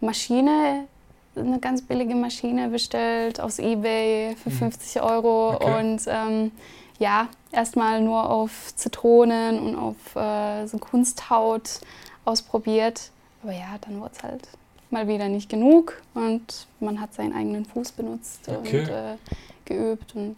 Maschine, 0.00 0.86
eine 1.34 1.58
ganz 1.60 1.82
billige 1.82 2.14
Maschine 2.14 2.68
bestellt 2.68 3.40
aus 3.40 3.58
eBay 3.58 4.36
für 4.42 4.50
Mhm. 4.50 4.54
50 4.54 5.02
Euro 5.02 5.54
Okay. 5.54 5.80
und 5.80 6.02
ähm, 6.06 6.52
ja, 6.98 7.28
erstmal 7.50 8.00
nur 8.00 8.28
auf 8.30 8.74
Zitronen 8.76 9.58
und 9.58 9.76
auf 9.76 10.16
äh, 10.16 10.66
so 10.66 10.78
Kunsthaut 10.78 11.80
ausprobiert. 12.24 13.10
Aber 13.42 13.52
ja, 13.52 13.76
dann 13.80 14.00
wurde 14.00 14.12
es 14.16 14.22
halt 14.22 14.48
mal 14.90 15.08
wieder 15.08 15.28
nicht 15.28 15.48
genug 15.48 16.00
und 16.14 16.66
man 16.80 17.00
hat 17.00 17.14
seinen 17.14 17.34
eigenen 17.34 17.64
Fuß 17.64 17.92
benutzt 17.92 18.40
Okay. 18.46 18.80
und 18.82 18.88
äh, 18.88 19.16
geübt 19.64 20.14
und 20.14 20.36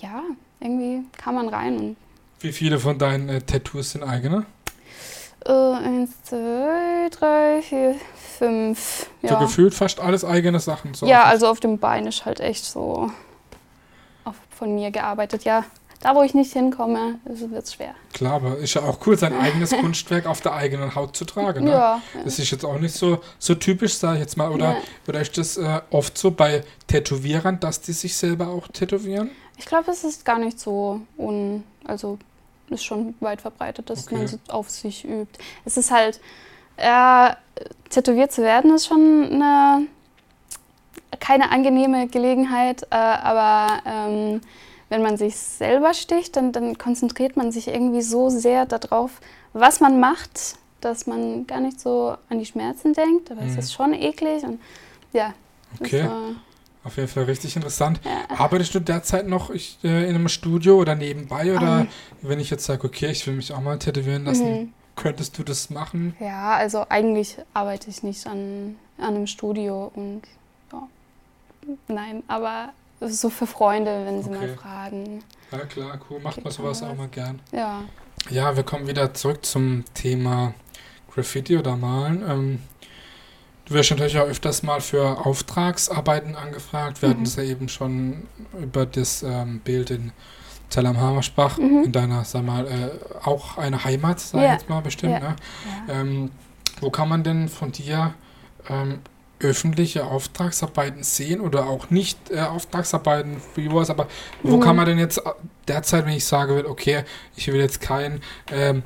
ja, 0.00 0.22
irgendwie 0.60 1.04
kam 1.18 1.34
man 1.34 1.48
rein 1.50 1.76
und 1.78 1.96
Wie 2.40 2.52
viele 2.52 2.78
von 2.78 2.98
deinen 2.98 3.28
äh, 3.28 3.42
Tattoos 3.42 3.90
sind 3.92 4.02
eigene? 4.02 4.46
Äh, 5.46 5.52
eins, 5.52 6.10
zwei, 6.24 7.08
drei, 7.10 7.62
vier, 7.62 7.94
fünf. 8.38 9.06
So 9.22 9.28
Ja, 9.28 9.38
gefühlt 9.38 9.74
fast 9.74 10.00
alles 10.00 10.24
eigene 10.24 10.60
Sachen. 10.60 10.94
So 10.94 11.06
ja 11.06 11.24
also 11.24 11.48
auf 11.48 11.60
dem 11.60 11.78
Bein 11.78 12.06
ist 12.06 12.24
halt 12.24 12.40
echt 12.40 12.64
so 12.64 13.10
auf, 14.24 14.34
von 14.50 14.74
mir 14.74 14.90
gearbeitet. 14.90 15.44
Ja, 15.44 15.64
da 16.00 16.14
wo 16.14 16.22
ich 16.22 16.32
nicht 16.32 16.52
hinkomme, 16.52 17.18
wird 17.24 17.64
es 17.64 17.74
schwer. 17.74 17.94
Klar, 18.14 18.34
aber 18.34 18.56
ist 18.56 18.72
ja 18.74 18.82
auch 18.82 18.98
cool, 19.06 19.18
sein 19.18 19.38
eigenes 19.38 19.70
Kunstwerk 19.80 20.26
auf 20.26 20.40
der 20.40 20.54
eigenen 20.54 20.94
Haut 20.94 21.14
zu 21.16 21.26
tragen. 21.26 21.64
Ne? 21.64 21.70
Ja, 21.72 22.00
Das 22.24 22.38
ist 22.38 22.50
jetzt 22.50 22.64
auch 22.64 22.78
nicht 22.78 22.94
so, 22.94 23.20
so 23.38 23.54
typisch, 23.54 23.94
sage 23.94 24.14
ich 24.16 24.20
jetzt 24.20 24.36
mal. 24.38 24.50
Oder, 24.50 24.72
Ja. 24.72 24.76
oder 25.08 25.20
ist 25.20 25.36
das 25.36 25.56
äh, 25.58 25.80
oft 25.90 26.16
so 26.16 26.30
bei 26.30 26.64
Tätowierern, 26.86 27.60
dass 27.60 27.80
die 27.82 27.92
sich 27.92 28.16
selber 28.16 28.48
auch 28.48 28.68
tätowieren? 28.68 29.30
ich 29.58 29.66
glaube, 29.66 29.90
es 29.90 30.04
ist 30.04 30.24
gar 30.24 30.38
nicht 30.38 30.58
so 30.58 31.02
un, 31.18 31.64
also 31.84 32.18
ist 32.70 32.84
schon 32.84 33.14
weit 33.20 33.40
verbreitet, 33.40 33.90
dass 33.90 34.06
Okay. 34.06 34.14
man 34.16 34.24
es 34.24 34.38
auf 34.48 34.70
sich 34.70 35.04
übt. 35.04 35.38
Es 35.64 35.76
ist 35.76 35.90
halt, 35.90 36.20
äh, 36.76 37.30
tätowiert 37.90 38.32
zu 38.32 38.42
werden 38.42 38.74
ist 38.74 38.86
schon 38.86 39.28
eine, 39.30 39.86
keine 41.18 41.50
angenehme 41.50 42.06
Gelegenheit, 42.08 42.84
äh, 42.90 42.94
aber 42.96 43.82
ähm, 43.84 44.40
wenn 44.88 45.02
man 45.02 45.16
sich 45.16 45.36
selber 45.36 45.94
sticht, 45.94 46.36
dann, 46.36 46.52
dann 46.52 46.78
konzentriert 46.78 47.36
man 47.36 47.52
sich 47.52 47.68
irgendwie 47.68 48.02
so 48.02 48.28
sehr 48.30 48.66
darauf, 48.66 49.20
was 49.52 49.80
man 49.80 50.00
macht, 50.00 50.54
dass 50.80 51.06
man 51.06 51.46
gar 51.46 51.60
nicht 51.60 51.80
so 51.80 52.16
an 52.28 52.38
die 52.38 52.46
Schmerzen 52.46 52.94
denkt. 52.94 53.30
Aber 53.30 53.42
es 53.42 53.52
Mhm. 53.52 53.58
ist 53.58 53.72
schon 53.72 53.92
eklig 53.94 54.42
und 54.44 54.60
ja. 55.12 55.34
Okay, 55.80 56.00
äh, 56.00 56.34
auf 56.84 56.96
jeden 56.96 57.08
Fall 57.08 57.24
richtig 57.24 57.56
interessant. 57.56 58.00
ja. 58.04 58.36
Arbeitest 58.38 58.74
du 58.74 58.80
derzeit 58.80 59.26
noch 59.26 59.50
ich, 59.50 59.78
äh, 59.84 60.08
in 60.08 60.14
einem 60.14 60.28
Studio 60.28 60.76
oder 60.76 60.94
nebenbei? 60.94 61.54
Oder 61.54 61.80
Ähm. 61.80 61.88
wenn 62.22 62.40
ich 62.40 62.50
jetzt 62.50 62.64
sage, 62.64 62.84
okay, 62.86 63.10
ich 63.10 63.26
will 63.26 63.34
mich 63.34 63.52
auch 63.52 63.60
mal 63.60 63.78
tätowieren 63.78 64.24
lassen, 64.24 64.50
Mhm. 64.52 64.72
könntest 64.96 65.36
du 65.38 65.42
das 65.42 65.68
machen? 65.70 66.14
Ja, 66.20 66.54
also 66.54 66.86
eigentlich 66.88 67.36
arbeite 67.54 67.90
ich 67.90 68.02
nicht 68.02 68.26
an, 68.26 68.76
an 68.98 69.14
einem 69.14 69.26
Studio 69.26 69.90
und 69.94 70.22
ja, 70.72 70.88
nein, 71.88 72.22
aber 72.28 72.72
so 73.00 73.30
für 73.30 73.46
Freunde, 73.46 74.04
wenn 74.06 74.22
sie 74.22 74.30
Okay. 74.30 74.38
mal 74.38 74.56
fragen. 74.56 75.24
Ja, 75.52 75.58
klar, 75.60 75.98
cool. 76.10 76.20
Macht 76.20 76.42
man 76.44 76.52
sowas 76.52 76.82
auch 76.82 76.94
mal 76.96 77.08
gern. 77.08 77.40
Ja. 77.52 77.82
Ja, 78.30 78.54
wir 78.56 78.62
kommen 78.62 78.86
wieder 78.86 79.14
zurück 79.14 79.44
zum 79.44 79.84
Thema 79.94 80.52
Graffiti 81.14 81.56
oder 81.56 81.76
Malen. 81.76 82.22
Ähm, 82.28 82.58
du 83.70 83.74
wirst 83.76 83.90
natürlich 83.90 84.18
auch 84.18 84.26
öfters 84.26 84.62
mal 84.62 84.80
für 84.80 85.24
Auftragsarbeiten 85.24 86.34
angefragt. 86.36 87.00
Wir 87.00 87.08
Mhm. 87.08 87.12
hatten 87.12 87.22
es 87.22 87.36
ja 87.36 87.44
eben 87.44 87.68
schon 87.68 88.24
über 88.60 88.84
das 88.84 89.22
ähm, 89.22 89.60
Bild 89.60 89.90
in 89.90 90.12
Zell 90.68 90.86
am 90.86 90.98
Hammersbach, 91.00 91.58
Mhm. 91.58 91.84
in 91.86 91.92
deiner, 91.92 92.24
sag 92.24 92.44
mal, 92.44 92.66
äh, 92.66 92.90
auch 93.24 93.56
eine 93.58 93.82
Heimat, 93.84 94.20
sag 94.20 94.38
ich 94.40 94.44
Ja. 94.46 94.52
jetzt 94.52 94.68
mal 94.68 94.80
bestimmt. 94.82 95.14
Ja. 95.14 95.20
Ne? 95.20 95.36
ja. 95.88 96.00
Ähm, 96.00 96.30
wo 96.80 96.90
kann 96.90 97.08
man 97.08 97.22
denn 97.24 97.48
von 97.48 97.72
dir 97.72 98.14
ähm, 98.68 98.98
öffentliche 99.40 100.04
Auftragsarbeiten 100.04 101.02
sehen 101.02 101.40
oder 101.40 101.66
auch 101.66 101.90
nicht 101.90 102.30
äh, 102.30 102.40
Auftragsarbeiten 102.40 103.38
wie 103.54 103.72
was, 103.72 103.88
aber 103.90 104.06
wo 104.42 104.56
Mhm. 104.56 104.60
kann 104.60 104.76
man 104.76 104.86
denn 104.86 104.98
jetzt 104.98 105.20
derzeit, 105.66 106.04
wenn 106.06 106.12
ich 106.12 106.24
sage, 106.26 106.54
will, 106.56 106.66
okay, 106.66 107.04
ich 107.36 107.46
will 107.48 107.58
jetzt 107.60 107.80
kein 107.80 108.20
ähm, 108.52 108.82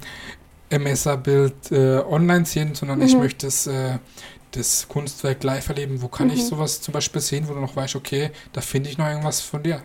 Messerbild 0.70 1.70
äh, 1.70 1.98
online 1.98 2.44
sehen, 2.46 2.74
sondern 2.74 3.00
ich 3.02 3.14
Mhm. 3.14 3.20
möchte 3.20 3.46
es, 3.46 3.66
äh, 3.66 3.98
das 4.56 4.88
Kunstwerk 4.88 5.42
live 5.44 5.68
erleben, 5.68 6.02
wo 6.02 6.08
kann 6.08 6.30
ich 6.30 6.42
Mhm. 6.44 6.48
sowas 6.48 6.80
zum 6.80 6.92
Beispiel 6.92 7.20
sehen, 7.20 7.48
wo 7.48 7.54
du 7.54 7.60
noch 7.60 7.76
weißt, 7.76 7.96
okay, 7.96 8.30
da 8.52 8.60
finde 8.60 8.90
ich 8.90 8.98
noch 8.98 9.06
irgendwas 9.08 9.40
von 9.40 9.62
dir? 9.62 9.82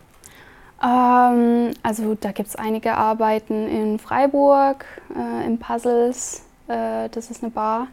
Ähm, 0.82 1.72
also 1.84 2.16
da 2.16 2.32
gibt 2.32 2.50
es 2.50 2.56
einige 2.56 2.96
Arbeiten 2.96 3.68
in 3.68 4.00
Freiburg, 4.00 4.86
äh, 5.16 5.46
im 5.46 5.58
Puzzles, 5.58 6.44
äh, 6.68 7.10
das 7.10 7.30
ist 7.32 7.44
eine 7.44 7.52
Bar, 7.52 7.88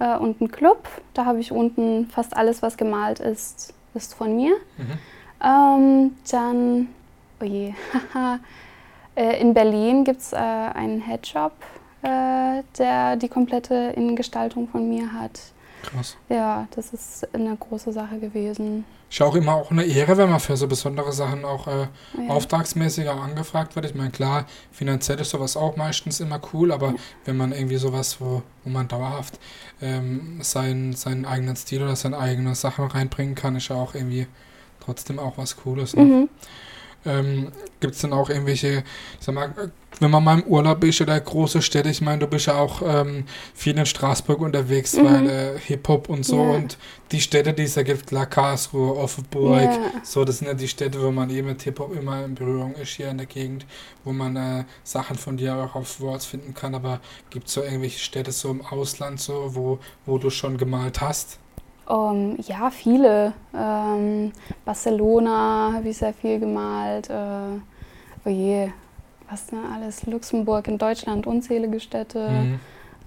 äh, 0.00 0.16
und 0.16 0.40
ein 0.40 0.50
Club. 0.50 0.88
Da 1.14 1.24
habe 1.24 1.38
ich 1.40 1.52
unten 1.52 2.06
fast 2.08 2.36
alles, 2.36 2.62
was 2.62 2.76
gemalt 2.76 3.20
ist, 3.20 3.72
ist 3.94 4.14
von 4.14 4.34
mir. 4.34 4.56
Mhm. 4.76 4.98
Ähm, 5.44 6.16
dann, 6.30 6.88
oh 7.40 7.44
je, 7.44 7.74
haha, 8.14 8.40
äh, 9.14 9.40
in 9.40 9.54
Berlin 9.54 10.02
gibt 10.04 10.20
es 10.20 10.32
äh, 10.32 10.36
einen 10.36 11.00
Headshop, 11.00 11.52
äh, 12.02 12.62
der 12.78 13.16
die 13.16 13.28
komplette 13.28 13.92
Innengestaltung 13.96 14.68
von 14.68 14.88
mir 14.88 15.12
hat. 15.12 15.38
Krass. 15.82 16.16
Ja, 16.28 16.66
das 16.74 16.92
ist 16.92 17.28
eine 17.34 17.56
große 17.56 17.92
Sache 17.92 18.18
gewesen. 18.18 18.84
Ist 19.08 19.22
auch 19.22 19.36
immer 19.36 19.54
auch 19.54 19.70
eine 19.70 19.84
Ehre, 19.84 20.16
wenn 20.16 20.28
man 20.30 20.40
für 20.40 20.56
so 20.56 20.66
besondere 20.66 21.12
Sachen 21.12 21.44
auch 21.44 21.68
äh, 21.68 21.86
Ja. 22.26 22.28
auftragsmäßig 22.28 23.08
auch 23.08 23.20
angefragt 23.22 23.76
wird. 23.76 23.84
Ich 23.86 23.94
meine, 23.94 24.10
klar, 24.10 24.46
finanziell 24.72 25.20
ist 25.20 25.30
sowas 25.30 25.56
auch 25.56 25.76
meistens 25.76 26.18
immer 26.18 26.40
cool, 26.52 26.72
aber 26.72 26.94
wenn 27.24 27.36
man 27.36 27.52
irgendwie 27.52 27.76
sowas, 27.76 28.20
wo, 28.20 28.42
wo 28.64 28.70
man 28.70 28.88
dauerhaft 28.88 29.38
ähm, 29.80 30.38
seinen, 30.42 30.94
seinen 30.94 31.24
eigenen 31.24 31.54
Stil 31.54 31.82
oder 31.84 31.94
seine 31.94 32.18
eigenen 32.18 32.56
Sachen 32.56 32.86
reinbringen 32.86 33.36
kann, 33.36 33.54
ist 33.54 33.68
ja 33.68 33.76
auch 33.76 33.94
irgendwie 33.94 34.26
trotzdem 34.80 35.20
auch 35.20 35.38
was 35.38 35.56
Cooles. 35.56 35.94
Ne? 35.94 36.02
Mhm. 36.04 36.28
Ähm, 37.06 37.52
Gibt 37.80 37.94
es 37.94 38.00
denn 38.00 38.12
auch 38.12 38.30
irgendwelche, 38.30 38.84
ich 39.20 39.24
sag 39.26 39.34
mal, 39.34 39.52
wenn 40.00 40.10
man 40.10 40.24
mal 40.24 40.38
im 40.40 40.44
Urlaub 40.44 40.82
ist 40.84 41.00
oder 41.00 41.18
große 41.18 41.62
Städte, 41.62 41.88
ich 41.90 42.00
meine, 42.00 42.18
du 42.18 42.26
bist 42.26 42.46
ja 42.46 42.54
auch 42.58 42.82
ähm, 42.84 43.24
viel 43.54 43.78
in 43.78 43.86
Straßburg 43.86 44.40
unterwegs, 44.40 44.94
Mhm. 44.94 45.04
weil 45.04 45.28
äh, 45.30 45.58
Hip-Hop 45.58 46.08
und 46.08 46.24
so 46.24 46.36
Ja. 46.36 46.50
und 46.56 46.76
die 47.12 47.20
Städte, 47.20 47.52
die 47.52 47.62
es 47.62 47.74
da 47.74 47.82
gibt, 47.82 48.06
klar, 48.08 48.26
Karlsruhe, 48.26 48.94
Offenburg, 48.96 49.62
Ja. 49.62 49.78
so, 50.02 50.24
das 50.24 50.38
sind 50.38 50.48
ja 50.48 50.54
die 50.54 50.68
Städte, 50.68 51.00
wo 51.02 51.10
man 51.10 51.30
eben 51.30 51.46
mit 51.48 51.62
Hip-Hop 51.62 51.94
immer 51.94 52.24
in 52.24 52.34
Berührung 52.34 52.74
ist 52.74 52.90
hier 52.90 53.08
in 53.10 53.18
der 53.18 53.26
Gegend, 53.26 53.64
wo 54.04 54.12
man 54.12 54.36
äh, 54.36 54.64
Sachen 54.84 55.16
von 55.16 55.36
dir 55.36 55.54
auch 55.56 55.74
auf 55.74 56.00
Words 56.00 56.26
finden 56.26 56.52
kann, 56.54 56.74
aber 56.74 57.00
gibt 57.30 57.46
es 57.48 57.54
so 57.54 57.62
irgendwelche 57.62 57.98
Städte 58.00 58.32
so 58.32 58.50
im 58.50 58.64
Ausland, 58.66 59.20
so, 59.20 59.54
wo, 59.54 59.78
wo 60.04 60.18
du 60.18 60.30
schon 60.30 60.56
gemalt 60.58 61.00
hast? 61.00 61.38
Ähm, 61.88 62.36
ja, 62.46 62.70
viele. 62.70 63.32
Ähm, 63.54 64.32
Barcelona 64.64 65.72
habe 65.74 65.88
ich 65.88 65.98
sehr 65.98 66.12
viel 66.12 66.38
gemalt. 66.40 67.10
Äh, 67.10 67.58
oh 68.24 68.28
je, 68.28 68.70
was 69.30 69.46
denn 69.46 69.60
alles? 69.72 70.06
Luxemburg 70.06 70.68
in 70.68 70.78
Deutschland, 70.78 71.26
unzählige 71.26 71.80
Städte. 71.80 72.28
Mhm. 72.28 72.60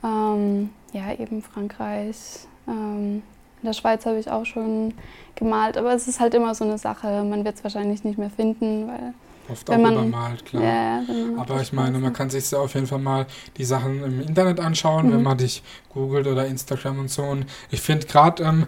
Ähm, 0.03 0.69
ja, 0.93 1.13
eben 1.13 1.41
Frankreich. 1.41 2.47
Ähm, 2.67 3.21
in 3.61 3.65
der 3.65 3.73
Schweiz 3.73 4.05
habe 4.05 4.19
ich 4.19 4.31
auch 4.31 4.45
schon 4.45 4.93
gemalt, 5.35 5.77
aber 5.77 5.93
es 5.93 6.07
ist 6.07 6.19
halt 6.19 6.33
immer 6.33 6.55
so 6.55 6.63
eine 6.63 6.77
Sache. 6.77 7.23
Man 7.23 7.43
wird 7.43 7.55
es 7.55 7.63
wahrscheinlich 7.63 8.03
nicht 8.03 8.17
mehr 8.17 8.29
finden, 8.29 8.87
weil. 8.87 9.13
Oft 9.51 9.67
Wenn 9.69 9.75
auch 9.77 9.81
man- 9.91 9.93
übermalt, 10.07 10.45
klar. 10.45 10.63
Ja, 10.63 11.03
wenn 11.07 11.39
Aber 11.39 11.61
ich 11.61 11.73
meine, 11.73 11.97
man 11.99 12.13
kann 12.13 12.29
sich 12.29 12.49
ja 12.51 12.59
auf 12.59 12.73
jeden 12.75 12.87
Fall 12.87 12.99
mal 12.99 13.25
die 13.57 13.65
Sachen 13.65 14.03
im 14.03 14.21
Internet 14.21 14.59
anschauen, 14.59 15.09
wenn 15.11 15.17
Mhm. 15.19 15.23
man 15.23 15.37
dich 15.37 15.63
googelt 15.93 16.27
oder 16.27 16.45
Instagram 16.45 16.99
und 16.99 17.09
so. 17.11 17.23
Und 17.23 17.45
ich 17.71 17.81
finde 17.81 18.05
gerade 18.07 18.43
ähm, 18.43 18.67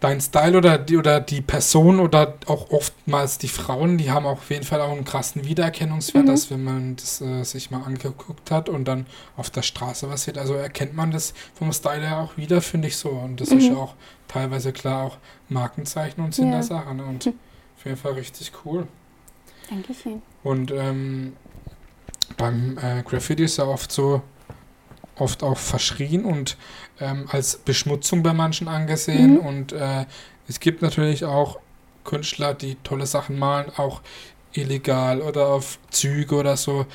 dein 0.00 0.20
Style 0.20 0.58
oder 0.58 0.76
die, 0.76 0.98
oder 0.98 1.18
die 1.20 1.40
Person 1.40 1.98
oder 1.98 2.34
auch 2.46 2.70
oftmals 2.70 3.38
die 3.38 3.48
Frauen, 3.48 3.96
die 3.96 4.10
haben 4.10 4.26
auch 4.26 4.32
auf 4.32 4.50
jeden 4.50 4.64
Fall 4.64 4.80
auch 4.82 4.90
einen 4.92 5.04
krassen 5.06 5.44
Wiedererkennungswert, 5.46 6.24
Mhm. 6.24 6.28
dass 6.28 6.50
wenn 6.50 6.62
man 6.62 6.96
das 6.96 7.20
äh, 7.22 7.42
sich 7.44 7.70
mal 7.70 7.82
angeguckt 7.84 8.50
hat 8.50 8.68
und 8.68 8.84
dann 8.86 9.06
auf 9.38 9.48
der 9.50 9.62
Straße 9.62 10.10
was 10.10 10.24
sieht, 10.24 10.36
also 10.36 10.54
erkennt 10.54 10.94
man 10.94 11.10
das 11.10 11.32
vom 11.54 11.72
Style 11.72 12.06
her 12.06 12.18
auch 12.18 12.36
wieder, 12.36 12.60
finde 12.60 12.88
ich 12.88 12.96
so. 12.98 13.08
Und 13.08 13.40
das 13.40 13.48
ist 13.48 13.68
Mhm. 13.68 13.74
ja 13.74 13.76
auch 13.76 13.94
teilweise 14.28 14.72
klar 14.72 15.04
auch 15.04 15.16
Markenzeichen 15.48 16.22
und 16.22 16.34
Sinn 16.34 16.46
Ja. 16.48 16.54
der 16.56 16.62
Sache. 16.64 16.94
Ne? 16.94 17.04
Und 17.04 17.24
Mhm. 17.26 17.34
auf 17.78 17.84
jeden 17.86 17.96
Fall 17.96 18.12
richtig 18.12 18.52
cool. 18.64 18.86
Danke 19.70 19.94
schön. 19.94 20.22
Und 20.42 20.70
ähm, 20.70 21.34
beim 22.36 22.78
äh, 22.78 23.02
Graffiti 23.02 23.44
ist 23.44 23.56
ja 23.58 23.64
oft 23.64 23.90
so, 23.90 24.22
oft 25.16 25.42
auch 25.42 25.56
verschrien 25.56 26.24
und 26.24 26.56
ähm, 27.00 27.26
als 27.30 27.56
Beschmutzung 27.56 28.22
bei 28.22 28.32
manchen 28.32 28.68
angesehen. 28.68 29.34
Mhm. 29.34 29.38
Und 29.38 29.72
äh, 29.72 30.06
es 30.48 30.60
gibt 30.60 30.82
natürlich 30.82 31.24
auch 31.24 31.58
Künstler, 32.04 32.54
die 32.54 32.76
tolle 32.82 33.06
Sachen 33.06 33.38
malen, 33.38 33.70
auch 33.76 34.02
illegal 34.52 35.20
oder 35.22 35.48
auf 35.48 35.78
Züge 35.90 36.34
oder 36.36 36.56
so. 36.56 36.86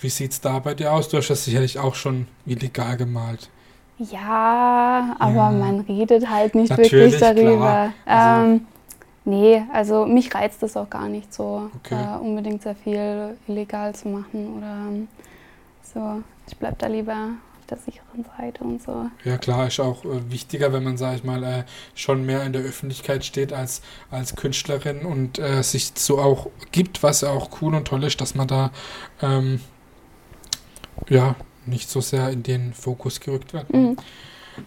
Wie 0.00 0.08
sieht 0.08 0.32
es 0.32 0.40
da 0.40 0.58
bei 0.58 0.74
dir 0.74 0.92
aus? 0.92 1.08
Du 1.08 1.16
hast 1.16 1.28
das 1.30 1.44
sicherlich 1.44 1.78
auch 1.78 1.94
schon 1.94 2.26
illegal 2.46 2.96
gemalt. 2.96 3.50
Ja, 3.98 5.14
aber 5.18 5.34
Ja. 5.34 5.50
man 5.50 5.80
redet 5.80 6.28
halt 6.28 6.54
nicht 6.54 6.70
Natürlich, 6.70 6.92
wirklich 6.92 7.20
darüber. 7.20 7.92
Also- 8.06 8.46
ähm, 8.46 8.66
nee, 9.24 9.62
also 9.72 10.06
mich 10.06 10.34
reizt 10.34 10.62
es 10.62 10.76
auch 10.76 10.90
gar 10.90 11.08
nicht 11.08 11.32
so, 11.32 11.70
Okay. 11.78 11.94
äh, 11.94 12.18
unbedingt 12.18 12.62
sehr 12.62 12.74
viel 12.74 13.36
illegal 13.46 13.94
zu 13.94 14.08
machen 14.08 14.56
oder 14.58 14.88
ähm, 14.88 15.08
so. 15.82 16.22
Ich 16.48 16.56
bleib 16.56 16.78
da 16.78 16.86
lieber 16.88 17.12
auf 17.60 17.66
der 17.68 17.78
sicheren 17.78 18.24
Seite 18.36 18.64
und 18.64 18.82
so. 18.82 19.06
Ja 19.24 19.38
klar, 19.38 19.68
ist 19.68 19.78
auch 19.78 20.04
äh, 20.04 20.30
wichtiger, 20.30 20.72
wenn 20.72 20.82
man, 20.82 20.96
sag 20.96 21.14
ich 21.16 21.24
mal, 21.24 21.42
äh, 21.44 21.64
schon 21.94 22.26
mehr 22.26 22.42
in 22.44 22.52
der 22.52 22.62
Öffentlichkeit 22.62 23.24
steht 23.24 23.52
als, 23.52 23.82
als 24.10 24.34
Künstlerin 24.34 25.04
und 25.04 25.38
äh, 25.38 25.62
sich 25.62 25.92
so 25.94 26.18
auch 26.18 26.48
gibt, 26.72 27.02
was 27.02 27.20
ja 27.20 27.30
auch 27.30 27.50
cool 27.62 27.74
und 27.74 27.86
toll 27.86 28.02
ist, 28.04 28.20
dass 28.20 28.34
man 28.34 28.48
da 28.48 28.70
ähm, 29.22 29.60
ja 31.08 31.36
nicht 31.66 31.88
so 31.88 32.00
sehr 32.00 32.30
in 32.30 32.42
den 32.42 32.72
Fokus 32.72 33.20
gerückt 33.20 33.52
wird. 33.52 33.72
Mhm. 33.72 33.96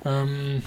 Ähm, 0.05 0.63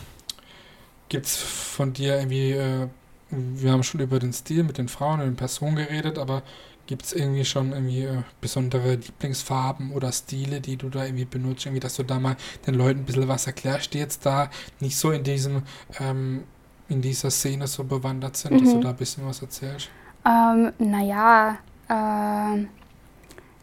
Gibt 1.08 1.26
es 1.26 1.36
von 1.36 1.92
dir 1.92 2.16
irgendwie, 2.16 2.50
äh, 2.52 2.88
wir 3.36 3.72
haben 3.72 3.82
schon 3.82 4.00
über 4.00 4.18
den 4.18 4.32
Stil 4.32 4.62
mit 4.64 4.78
den 4.78 4.88
Frauen 4.88 5.20
und 5.20 5.26
den 5.26 5.36
Personen 5.36 5.76
geredet, 5.76 6.18
aber 6.18 6.42
gibt 6.86 7.04
es 7.04 7.12
irgendwie 7.12 7.44
schon 7.44 7.72
irgendwie 7.72 8.02
äh, 8.04 8.22
besondere 8.40 8.94
Lieblingsfarben 8.94 9.92
oder 9.92 10.12
Stile, 10.12 10.60
die 10.60 10.76
du 10.76 10.88
da 10.88 11.04
irgendwie 11.04 11.24
benutzt, 11.24 11.66
irgendwie, 11.66 11.80
dass 11.80 11.96
du 11.96 12.04
da 12.04 12.20
mal 12.20 12.36
den 12.66 12.74
Leuten 12.74 13.00
ein 13.00 13.04
bisschen 13.04 13.28
was 13.28 13.46
erklärst, 13.46 13.92
die 13.94 13.98
jetzt 13.98 14.24
da 14.26 14.50
nicht 14.80 14.96
so 14.96 15.10
in 15.10 15.24
diesem, 15.24 15.62
ähm, 16.00 16.44
in 16.88 17.02
dieser 17.02 17.30
Szene 17.30 17.66
so 17.66 17.84
bewandert 17.84 18.36
sind, 18.36 18.60
dass 18.60 18.72
du 18.72 18.78
Mhm. 18.78 18.80
da 18.80 18.90
ein 18.90 18.96
bisschen 18.96 19.26
was 19.26 19.42
erzählst? 19.42 19.90
Ähm, 20.24 20.72
naja, 20.78 21.58
ähm, 21.88 22.68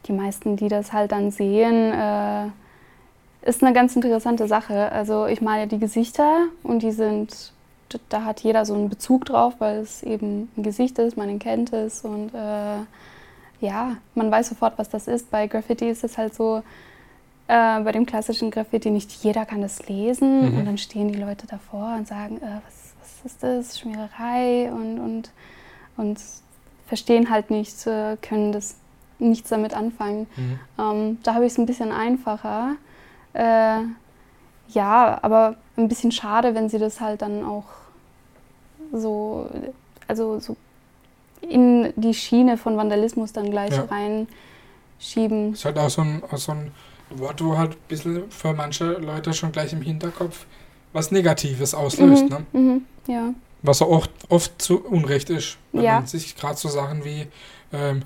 die 0.07 0.13
meisten, 0.13 0.55
die 0.57 0.67
das 0.69 0.93
halt 0.93 1.11
dann 1.11 1.31
sehen, 1.31 1.93
äh, 1.93 2.47
ist 3.43 3.63
eine 3.63 3.73
ganz 3.73 3.95
interessante 3.95 4.47
Sache. 4.47 4.91
Also 4.91 5.27
ich 5.27 5.41
male 5.41 5.67
die 5.67 5.79
Gesichter 5.79 6.47
und 6.63 6.81
die 6.83 6.91
sind, 6.91 7.53
da 8.09 8.23
hat 8.25 8.41
jeder 8.41 8.65
so 8.65 8.73
einen 8.73 8.89
Bezug 8.89 9.25
drauf, 9.25 9.55
weil 9.59 9.77
es 9.79 10.03
eben 10.03 10.49
ein 10.57 10.63
Gesicht 10.63 10.99
ist, 10.99 11.17
man 11.17 11.39
kennt 11.39 11.73
es 11.73 12.01
und 12.01 12.33
äh, 12.33 12.77
ja, 13.59 13.97
man 14.15 14.29
weiß 14.31 14.49
sofort, 14.49 14.77
was 14.77 14.89
das 14.89 15.07
ist. 15.07 15.31
Bei 15.31 15.47
Graffiti 15.47 15.89
ist 15.89 16.03
es 16.03 16.17
halt 16.17 16.35
so, 16.35 16.63
äh, 17.47 17.79
bei 17.81 17.91
dem 17.91 18.05
klassischen 18.05 18.51
Graffiti, 18.51 18.89
nicht 18.89 19.11
jeder 19.23 19.45
kann 19.45 19.61
das 19.61 19.87
lesen 19.87 20.51
Mhm. 20.51 20.57
und 20.59 20.65
dann 20.65 20.77
stehen 20.77 21.11
die 21.11 21.19
Leute 21.19 21.47
davor 21.47 21.95
und 21.97 22.07
sagen, 22.07 22.37
äh, 22.37 22.59
was, 22.65 22.93
was 23.01 23.25
ist 23.31 23.43
das, 23.43 23.79
Schmiererei 23.79 24.71
und, 24.71 24.99
und, 24.99 25.31
und 25.97 26.19
verstehen 26.87 27.29
halt 27.29 27.51
nicht, 27.51 27.87
äh, 27.87 28.17
können 28.21 28.51
das 28.51 28.75
nichts 29.19 29.49
damit 29.49 29.73
anfangen. 29.75 30.27
Mhm. 30.35 30.59
Ähm, 30.79 31.17
da 31.23 31.33
habe 31.35 31.45
ich 31.45 31.53
es 31.53 31.57
ein 31.57 31.65
bisschen 31.65 31.91
einfacher. 31.91 32.75
Äh, 33.33 33.79
ja, 34.69 35.19
aber 35.21 35.55
ein 35.77 35.87
bisschen 35.87 36.11
schade, 36.11 36.55
wenn 36.55 36.67
sie 36.69 36.79
das 36.79 36.99
halt 36.99 37.21
dann 37.21 37.45
auch 37.45 37.65
so, 38.93 39.49
also 40.07 40.39
so 40.39 40.55
in 41.41 41.91
die 41.97 42.13
Schiene 42.13 42.57
von 42.57 42.77
Vandalismus 42.77 43.33
dann 43.33 43.51
gleich 43.51 43.71
Ja. 43.73 43.85
reinschieben. 43.89 45.53
Ist 45.53 45.65
halt 45.65 45.77
auch 45.77 45.89
so 45.89 46.01
ein, 46.01 46.23
auch 46.31 46.37
so 46.37 46.53
ein 46.53 46.71
Wort, 47.09 47.43
wo 47.43 47.57
halt 47.57 47.71
ein 47.73 47.77
bisschen 47.87 48.31
für 48.31 48.53
manche 48.53 48.85
Leute 48.93 49.33
schon 49.33 49.51
gleich 49.51 49.73
im 49.73 49.81
Hinterkopf 49.81 50.45
was 50.93 51.11
Negatives 51.11 51.73
auslöst. 51.73 52.29
Mhm, 52.29 52.29
Ne? 52.29 52.45
mhm, 52.53 52.85
ja. 53.07 53.33
Was 53.63 53.81
auch 53.81 53.89
oft, 53.89 54.11
oft 54.29 54.61
zu 54.61 54.83
Unrecht 54.85 55.29
ist, 55.29 55.57
wenn 55.71 55.83
Ja. 55.83 55.95
man 55.95 56.05
sich 56.07 56.35
gerade 56.35 56.55
so 56.57 56.69
Sachen 56.69 57.03
wie 57.03 57.27
ähm, 57.71 58.03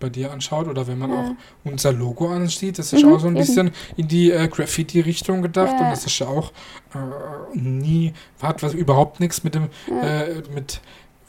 bei 0.00 0.08
dir 0.08 0.32
anschaut 0.32 0.68
oder 0.68 0.86
wenn 0.86 0.98
man 0.98 1.10
Ja. 1.10 1.20
auch 1.20 1.30
unser 1.64 1.92
Logo 1.92 2.28
ansieht, 2.28 2.78
das 2.78 2.92
ist 2.92 3.04
Mhm, 3.04 3.12
auch 3.14 3.20
so 3.20 3.26
ein 3.28 3.36
eben. 3.36 3.44
bisschen 3.46 3.70
in 3.96 4.08
die 4.08 4.30
äh, 4.30 4.48
Graffiti-Richtung 4.48 5.42
gedacht 5.42 5.74
Ja. 5.78 5.84
und 5.84 5.90
das 5.90 6.04
ist 6.06 6.18
ja 6.18 6.26
auch 6.26 6.52
äh, 6.94 7.58
nie, 7.58 8.12
hat 8.42 8.62
was 8.62 8.74
überhaupt 8.74 9.20
nichts 9.20 9.44
mit 9.44 9.54
dem 9.54 9.68
äh, 10.02 10.42
mit 10.54 10.80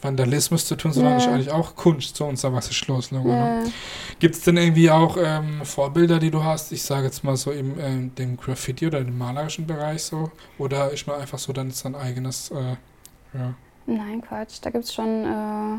Vandalismus 0.01 0.65
zu 0.65 0.75
tun, 0.75 0.91
sondern 0.93 1.13
Ja. 1.13 1.17
ist 1.19 1.27
eigentlich 1.27 1.51
auch 1.51 1.75
Kunst, 1.75 2.15
so 2.17 2.25
unser 2.25 2.53
Was 2.53 2.69
ist 2.69 2.85
los 2.87 3.09
Logo. 3.11 3.29
Ne? 3.29 3.63
Gibt 4.19 4.35
es 4.35 4.41
denn 4.41 4.57
irgendwie 4.57 4.91
auch 4.91 5.17
ähm, 5.19 5.61
Vorbilder, 5.63 6.19
die 6.19 6.29
du 6.29 6.43
hast? 6.43 6.71
Ich 6.73 6.83
sage 6.83 7.05
jetzt 7.05 7.23
mal 7.23 7.35
so 7.37 7.51
im 7.51 7.79
ähm, 7.79 8.13
dem 8.15 8.37
Graffiti 8.37 8.85
oder 8.87 8.99
im 8.99 9.17
malerischen 9.17 9.65
Bereich 9.65 10.03
so 10.03 10.31
oder 10.59 10.91
ist 10.91 11.07
man 11.07 11.19
einfach 11.21 11.39
so 11.39 11.53
dann 11.53 11.71
sein 11.71 11.95
eigenes 11.95 12.51
äh, 12.51 12.75
ja. 13.33 13.53
Nein, 13.87 14.21
Quatsch. 14.21 14.57
Da 14.61 14.69
gibt 14.71 14.83
es 14.85 14.93
schon 14.93 15.23
äh, 15.25 15.77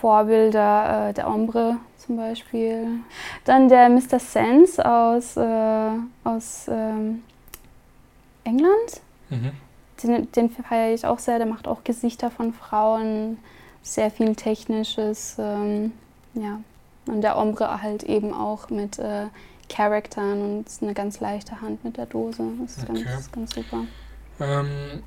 Vorbilder, 0.00 1.08
äh, 1.08 1.12
der 1.14 1.28
Ombre 1.28 1.76
zum 1.98 2.16
Beispiel. 2.16 2.86
Dann 3.44 3.68
der 3.68 3.88
Mr. 3.88 4.18
Sense 4.18 4.84
aus, 4.84 5.36
äh, 5.36 5.90
aus 6.24 6.66
ähm, 6.68 7.22
England. 8.44 9.00
Mhm. 9.30 9.52
Den, 10.02 10.32
den 10.32 10.50
feiere 10.50 10.94
ich 10.94 11.06
auch 11.06 11.18
sehr. 11.18 11.38
Der 11.38 11.46
macht 11.46 11.66
auch 11.66 11.82
Gesichter 11.84 12.30
von 12.30 12.52
Frauen, 12.52 13.38
sehr 13.82 14.10
viel 14.10 14.34
Technisches. 14.36 15.36
Ähm, 15.38 15.92
ja. 16.34 16.60
Und 17.06 17.22
der 17.22 17.38
Ombre 17.38 17.82
halt 17.82 18.02
eben 18.02 18.34
auch 18.34 18.68
mit 18.68 18.98
äh, 18.98 19.26
Charaktern 19.68 20.42
und 20.42 20.66
eine 20.82 20.94
ganz 20.94 21.20
leichte 21.20 21.60
Hand 21.60 21.84
mit 21.84 21.96
der 21.96 22.06
Dose. 22.06 22.42
Das 22.60 22.76
ist 22.78 22.90
Okay. 22.90 23.04
ganz, 23.04 23.32
ganz 23.32 23.54
super. 23.54 23.84
Ähm, 24.40 25.02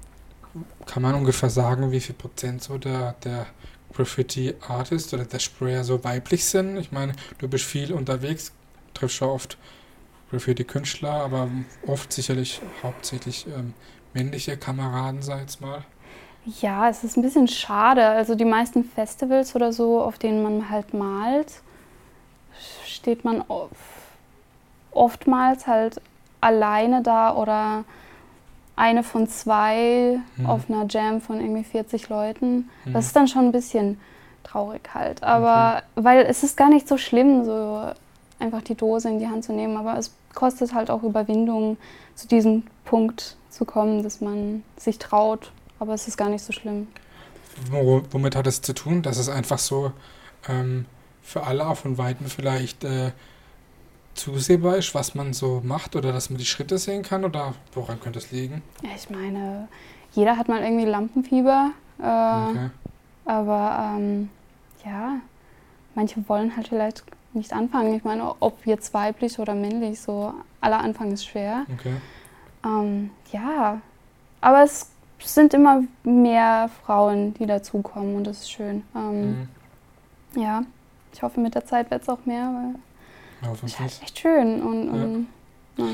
kann 0.86 1.03
man 1.03 1.13
ungefähr 1.15 1.50
sagen, 1.50 1.91
wie 1.91 2.00
viel 2.00 2.15
Prozent 2.15 2.63
so 2.63 2.77
der, 2.77 3.13
der 3.24 3.46
Graffiti-Artist 3.96 5.13
oder 5.13 5.25
der 5.25 5.39
Sprayer 5.39 5.84
so 5.84 6.03
weiblich 6.03 6.46
sind? 6.46 6.77
Ich 6.77 6.91
meine, 6.91 7.13
du 7.39 7.48
bist 7.48 7.65
viel 7.65 7.93
unterwegs, 7.93 8.51
triffst 8.93 9.17
schon 9.17 9.29
oft 9.29 9.58
Graffiti-Künstler, 10.31 11.12
aber 11.12 11.50
oft 11.88 12.13
sicherlich 12.13 12.62
hauptsächlich 12.84 13.48
ähm, 13.48 13.74
männliche 14.13 14.58
Kameraden, 14.58 15.22
sag 15.22 15.38
ich 15.38 15.41
jetzt 15.41 15.62
mal. 15.62 15.84
Ja, 16.62 16.89
es 16.89 17.03
ist 17.03 17.17
ein 17.17 17.22
bisschen 17.22 17.48
schade. 17.48 18.08
Also 18.08 18.36
die 18.36 18.46
meisten 18.46 18.84
Festivals 18.84 19.55
oder 19.55 19.74
so, 19.74 20.01
auf 20.01 20.17
denen 20.17 20.41
man 20.41 20.69
halt 20.69 20.93
malt, 20.93 21.62
steht 22.86 23.24
man 23.25 23.41
of- 23.41 23.69
oftmals 24.91 25.67
halt 25.67 26.01
alleine 26.41 27.03
da 27.03 27.36
oder 27.36 27.84
eine 28.79 29.03
von 29.03 29.27
zwei 29.27 30.19
Mhm. 30.38 30.45
auf 30.45 30.69
einer 30.69 30.86
Jam 30.89 31.21
von 31.21 31.39
irgendwie 31.39 31.63
40 31.63 32.09
Leuten. 32.09 32.69
Mhm. 32.86 32.93
Das 32.93 33.07
ist 33.07 33.15
dann 33.15 33.27
schon 33.27 33.45
ein 33.45 33.51
bisschen 33.51 34.00
traurig 34.43 34.89
halt. 34.93 35.21
Aber 35.21 35.83
weil 35.95 36.25
es 36.25 36.43
ist 36.43 36.55
gar 36.57 36.69
nicht 36.69 36.88
so 36.88 36.98
schlimm, 36.98 37.45
so 37.45 37.91
einfach 38.39 38.62
die 38.62 38.75
Dose 38.75 39.09
in 39.09 39.19
die 39.19 39.27
Hand 39.27 39.43
zu 39.43 39.53
nehmen. 39.53 39.75
Aber 39.77 39.98
es 39.98 40.12
kostet 40.33 40.74
halt 40.74 40.89
auch 40.89 41.03
Überwindung, 41.03 41.77
zu 42.15 42.27
diesem 42.27 42.63
Punkt 42.86 43.36
zu 43.50 43.65
kommen, 43.65 44.01
dass 44.03 44.21
man 44.21 44.63
sich 44.77 44.98
traut. 44.98 45.51
Aber 45.79 45.93
es 45.93 46.07
ist 46.07 46.17
gar 46.17 46.29
nicht 46.29 46.43
so 46.43 46.53
schlimm. 46.53 46.88
Wo, 47.69 48.01
womit 48.12 48.36
hat 48.36 48.48
es 48.48 48.62
zu 48.62 48.74
tun? 48.74 49.01
Dass 49.01 49.17
es 49.17 49.27
einfach 49.27 49.57
so 49.59 49.91
ähm, 50.48 50.86
für 51.21 51.43
alle 51.43 51.67
auch 51.67 51.75
von 51.77 51.98
Weitem 51.98 52.27
vielleicht 52.27 52.83
äh, 52.86 53.12
zusehbar 54.19 54.77
ist, 54.77 54.93
was 54.95 55.15
man 55.15 55.33
so 55.33 55.61
macht 55.63 55.95
oder 55.95 56.11
dass 56.11 56.29
man 56.29 56.38
die 56.38 56.45
Schritte 56.45 56.77
sehen 56.77 57.03
kann 57.03 57.23
oder 57.25 57.53
woran 57.73 57.99
könnte 57.99 58.19
es 58.19 58.31
liegen? 58.31 58.61
Ja, 58.83 58.89
ich 58.95 59.09
meine, 59.09 59.67
jeder 60.13 60.38
hat 60.38 60.47
mal 60.47 60.61
irgendwie 60.61 60.85
Lampenfieber. 60.85 61.71
Äh, 61.99 62.03
Okay. 62.49 62.69
Aber 63.25 63.94
ähm, 63.98 64.29
ja, 64.83 65.17
manche 65.94 66.27
wollen 66.27 66.55
halt 66.55 66.70
vielleicht 66.70 67.03
nicht 67.33 67.53
anfangen. 67.53 67.94
Ich 67.96 68.03
meine, 68.03 68.33
ob 68.39 68.65
jetzt 68.65 68.91
weiblich 68.94 69.37
oder 69.37 69.53
männlich, 69.53 70.00
so 70.01 70.33
aller 70.61 70.79
Anfang 70.79 71.11
ist 71.11 71.25
schwer. 71.25 71.65
okay. 71.72 71.94
Ähm, 72.65 73.11
ja, 73.31 73.79
aber 74.41 74.63
es 74.63 74.89
sind 75.20 75.53
immer 75.53 75.83
mehr 76.03 76.70
Frauen, 76.83 77.33
die 77.35 77.46
dazukommen 77.46 78.15
und 78.15 78.24
das 78.25 78.39
ist 78.39 78.51
schön. 78.51 78.83
Ähm, 78.96 79.48
Mhm. 80.35 80.41
Ja, 80.41 80.63
ich 81.13 81.22
hoffe, 81.22 81.39
mit 81.39 81.53
der 81.55 81.65
Zeit 81.65 81.89
wird 81.91 82.01
es 82.03 82.09
auch 82.09 82.25
mehr, 82.25 82.46
weil 82.53 82.75
Ja, 83.41 83.51
es 83.51 83.63
ist 83.63 83.79
halt 83.79 83.91
hoffentlich. 83.91 84.01
echt 84.03 84.19
schön 84.19 84.61
und, 84.61 84.89
und 84.89 85.27
ja. 85.77 85.85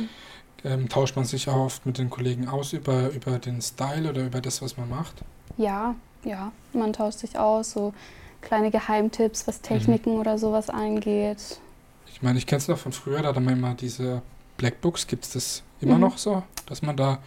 Ähm, 0.63 0.89
tauscht 0.89 1.15
man 1.15 1.25
sich 1.25 1.47
auch 1.47 1.57
oft 1.65 1.85
mit 1.85 1.99
den 1.99 2.09
Kollegen 2.09 2.47
aus 2.47 2.73
über, 2.73 3.09
über 3.11 3.37
den 3.37 3.61
Style 3.61 4.09
oder 4.09 4.25
über 4.25 4.41
das, 4.41 4.61
was 4.61 4.77
man 4.77 4.89
macht? 4.89 5.23
ja, 5.57 5.95
ja, 6.23 6.51
man 6.73 6.91
tauscht 6.91 7.19
sich 7.19 7.37
aus, 7.37 7.69
so 7.71 7.93
kleine 8.41 8.71
Geheimtipps, 8.71 9.45
was 9.47 9.61
Techniken 9.61 10.17
oder 10.17 10.39
sowas 10.39 10.71
angeht. 10.71 11.59
Ich 12.07 12.23
meine, 12.23 12.39
ich 12.39 12.47
kenne 12.47 12.57
es 12.57 12.67
noch 12.67 12.79
von 12.79 12.91
früher, 12.91 13.21
da 13.21 13.27
hat 13.29 13.35
man 13.35 13.53
immer 13.53 13.75
diese 13.75 14.23
Blackbooks. 14.57 15.05
Gibt 15.05 15.23
es 15.25 15.33
das 15.33 15.63
immer 15.81 15.95
Mhm. 15.95 16.01
noch 16.01 16.17
so, 16.17 16.41
dass 16.65 16.81
man 16.81 16.97
da 16.97 17.19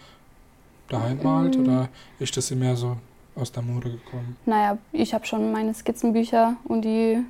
daheim 0.89 1.21
malt 1.23 1.57
Mhm. 1.57 1.63
oder 1.63 1.89
ist 2.19 2.35
das 2.35 2.51
immer 2.51 2.75
so 2.75 2.97
aus 3.35 3.51
der 3.53 3.63
Mode 3.63 3.89
gekommen? 3.91 4.35
Naja, 4.45 4.77
ich 4.91 5.13
habe 5.13 5.25
schon 5.25 5.49
meine 5.53 5.73
Skizzenbücher 5.73 6.57
und 6.65 6.81
die, 6.81 7.23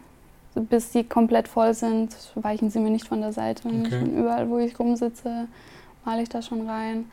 bis 0.62 0.92
die 0.92 1.04
komplett 1.04 1.48
voll 1.48 1.74
sind, 1.74 2.16
weichen 2.36 2.70
sie 2.70 2.80
mir 2.80 2.90
nicht 2.90 3.08
von 3.08 3.22
der 3.22 3.34
Seite. 3.34 3.68
Okay. 3.68 4.04
Überall, 4.04 4.50
wo 4.50 4.58
ich 4.58 4.80
rumsitze, 4.80 5.48
male 6.06 6.22
ich 6.22 6.30
da 6.30 6.42
schon 6.42 6.68
rein. 6.68 7.06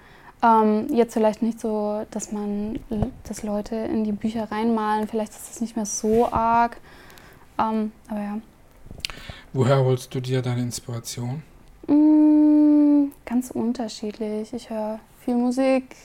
Ähm, 0.42 0.87
jetzt 0.90 1.14
vielleicht 1.14 1.42
nicht 1.42 1.61
so, 1.61 2.04
dass 2.11 2.32
man, 2.32 2.78
dass 3.24 3.42
Leute 3.42 3.74
in 3.74 4.04
die 4.04 4.12
Bücher 4.12 4.50
reinmalen. 4.50 5.09
Vielleicht 5.09 5.32
ist 5.32 5.50
das 5.50 5.61
nicht 5.61 5.76
mehr 5.76 5.87
so 5.87 6.30
arg. 6.30 6.76
Ähm, 7.59 7.92
aber 8.09 8.20
ja. 8.20 8.38
Woher 9.52 9.85
holst 9.85 10.14
du 10.14 10.20
dir 10.20 10.42
deine 10.42 10.61
Inspiration? 10.61 11.42
Mm, 11.87 13.12
ganz 13.24 13.50
unterschiedlich. 13.50 14.52
Ich 14.52 14.68
höre 14.68 15.00
viel 15.24 15.37
Musik 15.37 15.96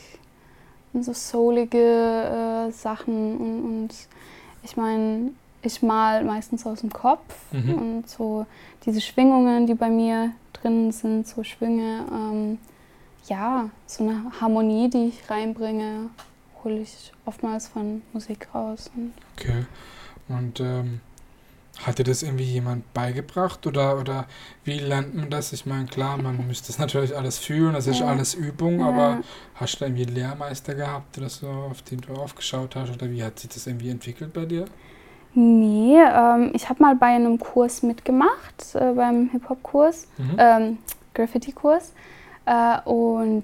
und 0.94 1.04
so 1.04 1.14
soulige 1.14 1.78
äh, 1.78 2.72
Sachen 2.72 3.38
und, 3.38 3.64
und 3.64 3.90
ich 4.64 4.78
meine, 4.78 5.32
ich 5.64 5.82
mal 5.82 6.24
meistens 6.24 6.66
aus 6.66 6.82
dem 6.82 6.92
Kopf 6.92 7.36
Mhm. 7.52 7.74
und 7.74 8.10
so 8.10 8.46
diese 8.86 9.02
Schwingungen, 9.02 9.68
die 9.68 9.76
bei 9.76 9.90
mir 9.90 10.32
drin 10.54 10.92
sind, 10.92 11.28
so 11.28 11.44
Schwünge, 11.44 12.06
ähm, 12.12 12.58
ja, 13.28 13.70
so 13.86 14.04
eine 14.04 14.24
Harmonie, 14.42 14.90
die 14.90 15.08
ich 15.10 15.30
reinbringe, 15.30 16.10
hole 16.64 16.80
ich 16.80 17.12
oftmals 17.26 17.68
von 17.68 18.02
Musik 18.14 18.48
raus. 18.54 18.90
Und 18.96 19.14
Okay. 19.38 19.66
Und 20.28 20.60
ähm, 20.60 21.02
hat 21.84 21.98
dir 22.00 22.04
das 22.04 22.22
irgendwie 22.24 22.44
jemand 22.44 22.92
beigebracht 22.94 23.66
oder, 23.66 23.98
oder 23.98 24.28
wie 24.64 24.78
lernt 24.80 25.16
man 25.16 25.30
das? 25.30 25.52
Ich 25.54 25.66
meine, 25.66 25.86
klar, 25.86 26.18
man 26.18 26.46
müsste 26.48 26.68
das 26.68 26.80
natürlich 26.80 27.16
alles 27.16 27.38
fühlen, 27.40 27.74
das 27.74 27.88
ist 27.88 28.00
Ja. 28.00 28.08
alles 28.08 28.34
Übung, 28.34 28.80
Ja. 28.80 28.88
aber 28.88 29.24
hast 29.56 29.80
du 29.80 29.86
irgendwie 29.86 30.06
einen 30.06 30.16
Lehrmeister 30.16 30.76
gehabt 30.76 31.18
oder 31.18 31.30
so, 31.30 31.48
auf 31.50 31.82
den 31.82 32.02
du 32.02 32.14
aufgeschaut 32.14 32.76
hast 32.76 32.92
oder 32.94 33.10
wie 33.12 33.24
hat 33.24 33.40
sich 33.40 33.50
das 33.50 33.68
irgendwie 33.68 33.90
entwickelt 33.90 34.34
bei 34.34 34.46
dir? 34.46 34.66
Nee, 35.34 35.98
ähm, 36.02 36.52
ich 36.54 36.68
habe 36.70 36.82
mal 36.84 36.96
bei 36.96 37.08
einem 37.08 37.40
Kurs 37.40 37.84
mitgemacht, 37.84 38.76
äh, 38.76 38.92
beim 38.94 39.30
Hip-Hop-Kurs, 39.32 40.08
Mhm. 40.18 40.36
ähm, 40.38 40.78
Graffiti-Kurs. 41.14 41.94
Äh, 42.46 42.82
und 42.90 43.44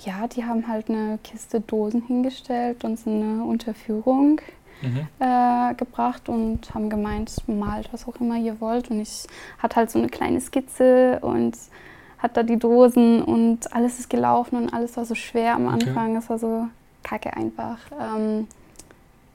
ja, 0.00 0.26
die 0.26 0.44
haben 0.44 0.66
halt 0.68 0.88
eine 0.88 1.18
Kiste 1.22 1.60
Dosen 1.60 2.02
hingestellt 2.02 2.84
und 2.84 2.98
so 2.98 3.10
eine 3.10 3.44
Unterführung 3.44 4.40
Mhm. 4.80 5.08
äh, 5.18 5.74
gebracht 5.74 6.28
und 6.28 6.72
haben 6.74 6.88
gemeint, 6.88 7.32
malt 7.48 7.88
was 7.92 8.06
auch 8.06 8.14
immer 8.20 8.36
ihr 8.36 8.60
wollt. 8.60 8.90
Und 8.90 9.00
ich 9.00 9.26
hatte 9.58 9.76
halt 9.76 9.90
so 9.90 9.98
eine 9.98 10.08
kleine 10.08 10.40
Skizze 10.40 11.18
und 11.20 11.56
hat 12.18 12.36
da 12.36 12.42
die 12.44 12.56
Dosen 12.58 13.22
und 13.22 13.72
alles 13.72 13.98
ist 14.00 14.08
gelaufen 14.10 14.56
und 14.56 14.72
alles 14.74 14.96
war 14.96 15.04
so 15.04 15.14
schwer 15.16 15.54
am 15.54 15.66
Okay. 15.66 15.88
Anfang. 15.88 16.16
Es 16.16 16.28
war 16.30 16.38
so 16.38 16.66
kacke 17.04 17.36
einfach. 17.36 17.78
Ähm, 18.00 18.46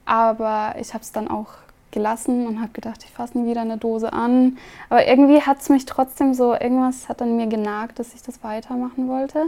aber 0.06 0.74
ich 0.78 0.92
habe 0.94 1.02
es 1.02 1.12
dann 1.12 1.28
auch 1.28 1.48
gelassen 1.94 2.46
und 2.46 2.60
habe 2.60 2.72
gedacht, 2.72 3.02
ich 3.04 3.10
fasse 3.10 3.38
nie 3.38 3.48
wieder 3.50 3.62
eine 3.62 3.78
Dose 3.78 4.12
an. 4.12 4.58
Aber 4.90 5.06
irgendwie 5.08 5.40
hat 5.40 5.60
es 5.62 5.70
mich 5.70 5.86
trotzdem 5.86 6.34
so, 6.34 6.52
irgendwas 6.52 7.08
hat 7.08 7.22
an 7.22 7.36
mir 7.36 7.46
genagt, 7.46 7.98
dass 7.98 8.14
ich 8.14 8.22
das 8.22 8.44
weitermachen 8.44 9.08
wollte. 9.08 9.44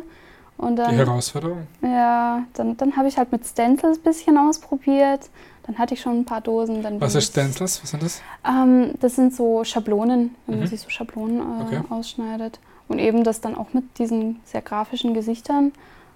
Und 0.56 0.76
Die 0.76 0.82
dann, 0.82 0.94
Herausforderung? 0.94 1.66
ja, 1.82 2.44
dann, 2.54 2.78
dann 2.78 2.96
habe 2.96 3.08
ich 3.08 3.18
halt 3.18 3.30
mit 3.30 3.44
Stencils 3.44 3.98
ein 3.98 4.02
bisschen 4.02 4.38
ausprobiert. 4.38 5.28
Dann 5.66 5.76
hatte 5.76 5.92
ich 5.94 6.00
schon 6.00 6.20
ein 6.20 6.24
paar 6.24 6.40
Dosen. 6.40 6.82
Dann 6.82 6.98
Was 7.00 7.14
ist 7.14 7.26
Stencils? 7.32 7.82
Was 7.82 7.90
sind 7.90 8.02
das? 8.02 8.22
Ähm, 8.48 8.92
das 9.00 9.16
sind 9.16 9.34
so 9.34 9.64
Schablonen, 9.64 10.34
wenn 10.46 10.54
man 10.56 10.64
Mhm. 10.64 10.70
sich 10.70 10.80
so 10.80 10.88
Schablonen 10.88 11.40
äh, 11.40 11.62
Okay. 11.64 11.80
ausschneidet. 11.90 12.58
Und 12.88 13.00
eben 13.00 13.22
das 13.24 13.40
dann 13.42 13.54
auch 13.56 13.72
mit 13.74 13.98
diesen 13.98 14.40
sehr 14.44 14.62
grafischen 14.62 15.12
Gesichtern. 15.12 15.72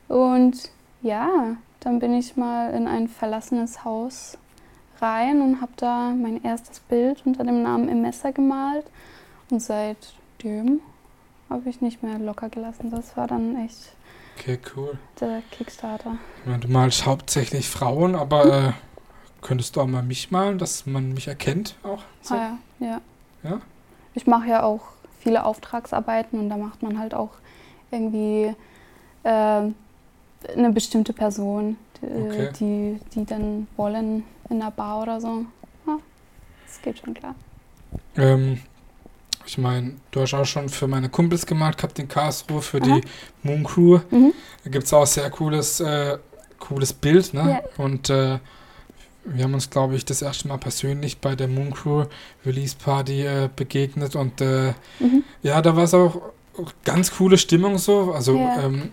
Und 0.09 0.71
ja, 1.03 1.29
dann 1.81 1.99
bin 1.99 2.15
ich 2.15 2.37
mal 2.37 2.71
in 2.73 2.87
ein 2.87 3.09
verlassenes 3.09 3.85
Haus 3.85 4.39
rein 5.03 5.41
und 5.41 5.61
habe 5.61 5.73
da 5.77 6.11
mein 6.11 6.43
erstes 6.45 6.81
Bild 6.81 7.23
unter 7.25 7.45
dem 7.45 7.63
Namen 7.63 7.89
Im 7.89 8.03
Messer 8.03 8.33
gemalt. 8.33 8.87
Und 9.51 9.61
seitdem 9.61 10.81
habe 11.49 11.69
ich 11.69 11.81
nicht 11.81 12.03
mehr 12.03 12.19
locker 12.19 12.49
gelassen. 12.49 12.91
Das 12.91 13.17
war 13.17 13.27
dann 13.27 13.57
echt 13.65 13.93
Okay, 14.39 14.59
cool. 14.75 14.97
Der 15.21 15.43
Kickstarter. 15.51 16.17
Ich 16.43 16.47
meine, 16.47 16.61
du 16.61 16.69
malst 16.69 17.05
hauptsächlich 17.05 17.69
Frauen, 17.69 18.15
aber 18.15 18.45
Hm. 18.45 18.69
äh, 18.69 18.73
könntest 19.43 19.77
du 19.77 19.81
auch 19.83 19.87
mal 19.87 20.03
mich 20.03 20.31
malen, 20.31 20.57
dass 20.59 20.87
man 20.87 21.13
mich 21.13 21.29
erkennt 21.29 21.77
auch? 21.83 22.03
So? 22.23 22.35
Ah, 22.37 22.57
ja, 22.79 22.87
ja. 22.87 23.01
Ja? 23.43 23.61
Ich 24.15 24.27
mache 24.27 24.49
ja 24.49 24.63
auch 24.63 24.81
viele 25.19 25.45
Auftragsarbeiten 25.45 26.39
und 26.39 26.49
da 26.49 26.57
macht 26.57 26.83
man 26.83 26.99
halt 26.99 27.13
auch 27.15 27.31
irgendwie 27.91 28.55
ähm, 29.25 29.75
eine 30.57 30.73
bestimmte 30.73 31.13
Person, 31.13 31.77
die, 32.01 32.07
Okay. 32.07 32.51
die, 32.59 33.01
die 33.15 33.27
dann 33.27 33.67
wollen 33.77 34.25
in 34.51 34.61
einer 34.61 34.71
Bar 34.71 35.03
oder 35.03 35.21
so. 35.21 35.45
Ja, 35.87 35.97
das 36.67 36.83
geht 36.83 36.99
schon 36.99 37.15
klar. 37.15 37.35
Ähm, 38.17 38.61
ich 39.47 39.59
meine, 39.59 39.95
du 40.11 40.21
hast 40.21 40.35
auch 40.35 40.45
schon 40.45 40.69
für 40.69 40.87
meine 40.87 41.09
Kumpels 41.09 41.47
gemalt 41.47 41.77
gehabt 41.79 41.99
in 41.99 42.09
Karlsruhe, 42.09 42.63
für 42.63 42.81
Aha. 42.83 42.87
die 43.01 43.01
Moon 43.43 43.65
Crew. 43.65 43.99
Mhm. 44.11 44.33
Da 44.65 44.71
gibt 44.71 44.85
es 44.85 44.93
auch 44.93 45.07
sehr 45.07 45.31
cooles, 45.31 45.81
äh, 45.81 46.19
cooles 46.59 46.93
Bild, 46.93 47.33
ne? 47.35 47.63
Ja. 47.63 47.85
Und 47.85 48.11
äh, 48.11 48.39
wir 49.25 49.45
haben 49.45 49.55
uns, 49.55 49.69
glaube 49.71 49.97
ich, 49.97 50.05
das 50.05 50.23
erste 50.23 50.49
Mal 50.49 50.59
persönlich 50.59 51.19
bei 51.19 51.35
der 51.35 51.49
Moon 51.49 51.73
Crew 51.73 52.05
Release 52.45 52.77
Party 52.77 53.23
äh, 53.27 53.49
begegnet 53.55 54.15
und 54.17 54.41
äh, 54.41 54.75
Mhm. 54.99 55.25
ja, 55.43 55.61
da 55.63 55.75
war 55.77 55.85
es 55.85 55.95
auch 55.95 56.21
ganz 56.85 57.11
coole 57.13 57.39
Stimmung 57.39 57.79
so, 57.79 58.13
also 58.13 58.37
Ja. 58.37 58.63
ähm, 58.65 58.91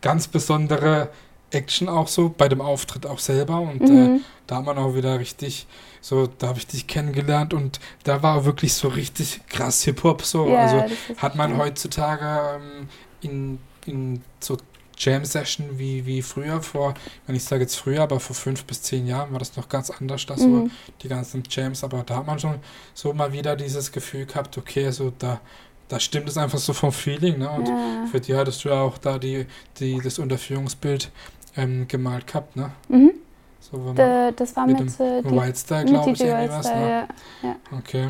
ganz 0.00 0.26
besondere 0.28 1.08
Action 1.54 1.88
auch 1.88 2.08
so 2.08 2.34
bei 2.36 2.48
dem 2.48 2.60
Auftritt 2.60 3.06
auch 3.06 3.18
selber 3.18 3.60
und 3.60 3.82
äh, 3.90 3.92
Mhm. 4.08 4.20
da 4.46 4.56
hat 4.56 4.64
man 4.64 4.76
auch 4.78 4.94
wieder 4.94 5.18
richtig, 5.18 5.66
so, 6.00 6.26
da 6.26 6.48
habe 6.48 6.58
ich 6.58 6.66
dich 6.66 6.86
kennengelernt 6.86 7.54
und 7.54 7.80
da 8.04 8.22
war 8.22 8.44
wirklich 8.44 8.74
so 8.74 8.88
richtig 8.88 9.40
krass 9.48 9.82
Hip-Hop 9.84 10.22
so, 10.22 10.48
Ja, 10.48 10.58
also 10.58 10.84
hat 11.18 11.34
man 11.36 11.50
schön. 11.50 11.58
heutzutage 11.58 12.58
ähm, 12.60 12.88
in, 13.22 13.58
in 13.86 14.22
so 14.40 14.56
Jam-Session 14.96 15.78
wie, 15.78 16.06
wie 16.06 16.22
früher, 16.22 16.62
vor, 16.62 16.94
wenn 17.26 17.34
ich 17.34 17.42
sage 17.44 17.62
jetzt 17.62 17.76
früher, 17.76 18.02
aber 18.02 18.20
vor 18.20 18.36
fünf 18.36 18.64
bis 18.64 18.82
zehn 18.82 19.06
Jahren 19.06 19.32
war 19.32 19.38
das 19.40 19.56
noch 19.56 19.68
ganz 19.68 19.90
anders, 19.90 20.24
das 20.26 20.42
so, 20.42 20.48
Mhm. 20.48 20.70
die 21.02 21.08
ganzen 21.08 21.42
Jams, 21.50 21.82
aber 21.82 22.02
da 22.04 22.16
hat 22.16 22.26
man 22.26 22.38
schon 22.38 22.58
so 22.94 23.12
mal 23.12 23.32
wieder 23.32 23.56
dieses 23.56 23.90
Gefühl 23.90 24.26
gehabt, 24.26 24.56
okay, 24.56 24.90
so 24.92 25.12
da, 25.18 25.40
da 25.88 25.98
stimmt 25.98 26.28
es 26.28 26.38
einfach 26.38 26.58
so 26.58 26.72
vom 26.72 26.92
Feeling, 26.92 27.38
ne? 27.38 27.50
Und 27.50 27.68
Ja. 27.68 27.74
für 28.10 28.20
die 28.20 28.34
hattest 28.36 28.64
du 28.64 28.68
ja 28.68 28.80
auch 28.82 28.96
da 28.98 29.18
die, 29.18 29.46
die, 29.80 30.00
das 30.00 30.18
Unterführungsbild 30.20 31.10
ähm, 31.56 31.86
gemalt 31.88 32.26
gehabt, 32.26 32.56
ne? 32.56 32.70
Mhm. 32.88 33.12
So, 33.60 33.92
Da, 33.94 34.30
das 34.30 34.54
war 34.56 34.66
mit 34.66 34.80
mit, 34.80 35.00
äh, 35.00 35.22
die, 35.22 35.30
Wildstyle, 35.30 35.84
mit 35.84 35.92
glaube 35.92 36.10
ich, 36.10 36.20
irgendwie 36.20 36.48
was, 36.50 36.66
ne? 36.66 37.08
ja. 37.42 37.56
Okay. 37.76 38.08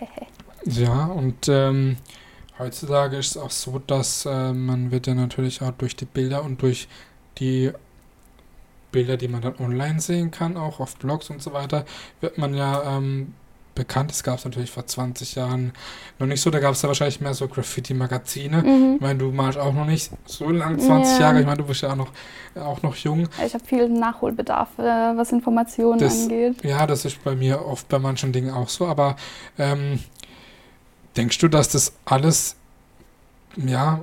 Ja, 0.64 1.06
und 1.06 1.48
ähm, 1.48 1.96
heutzutage 2.56 3.16
ist 3.16 3.32
es 3.32 3.36
auch 3.36 3.50
so, 3.50 3.80
dass 3.80 4.26
äh, 4.26 4.52
man 4.52 4.92
wird 4.92 5.08
ja 5.08 5.14
natürlich 5.14 5.60
auch 5.60 5.72
durch 5.72 5.96
die 5.96 6.04
Bilder 6.04 6.44
und 6.44 6.62
durch 6.62 6.86
die 7.38 7.72
Bilder, 8.92 9.16
die 9.16 9.26
man 9.26 9.42
dann 9.42 9.56
online 9.58 10.00
sehen 10.00 10.30
kann, 10.30 10.56
auch 10.56 10.78
auf 10.78 10.96
Blogs 10.96 11.30
und 11.30 11.42
so 11.42 11.52
weiter, 11.52 11.84
wird 12.20 12.38
man 12.38 12.54
ja 12.54 12.96
ähm, 12.96 13.34
bekannt. 13.74 14.10
Das 14.10 14.22
gab 14.22 14.38
es 14.38 14.44
natürlich 14.44 14.70
vor 14.70 14.86
20 14.86 15.34
Jahren 15.34 15.72
noch 16.18 16.26
nicht 16.26 16.40
so. 16.40 16.50
Da 16.50 16.58
gab 16.60 16.72
es 16.74 16.82
ja 16.82 16.88
wahrscheinlich 16.88 17.20
mehr 17.20 17.34
so 17.34 17.48
Graffiti-Magazine. 17.48 18.62
Mhm. 18.62 18.94
Ich 18.96 19.00
meine, 19.00 19.18
du 19.18 19.30
malst 19.32 19.58
auch 19.58 19.72
noch 19.72 19.86
nicht 19.86 20.10
so 20.26 20.50
lang, 20.50 20.78
20 20.78 21.14
Ja. 21.14 21.20
Jahre. 21.20 21.40
Ich 21.40 21.46
meine, 21.46 21.58
du 21.58 21.64
bist 21.64 21.82
ja 21.82 21.90
auch 21.92 21.96
noch, 21.96 22.10
auch 22.56 22.82
noch 22.82 22.94
jung. 22.96 23.28
Ich 23.44 23.54
habe 23.54 23.64
viel 23.64 23.88
Nachholbedarf, 23.88 24.78
äh, 24.78 24.82
was 24.82 25.32
Informationen 25.32 25.98
Das- 25.98 26.22
angeht. 26.22 26.62
Ja, 26.64 26.86
das 26.86 27.04
ist 27.04 27.22
bei 27.24 27.34
mir 27.34 27.64
oft 27.66 27.88
bei 27.88 27.98
manchen 27.98 28.32
Dingen 28.32 28.50
auch 28.50 28.68
so, 28.68 28.86
aber 28.86 29.16
ähm, 29.58 30.00
denkst 31.16 31.38
du, 31.38 31.48
dass 31.48 31.68
das 31.70 31.92
alles 32.04 32.56
ja 33.56 34.00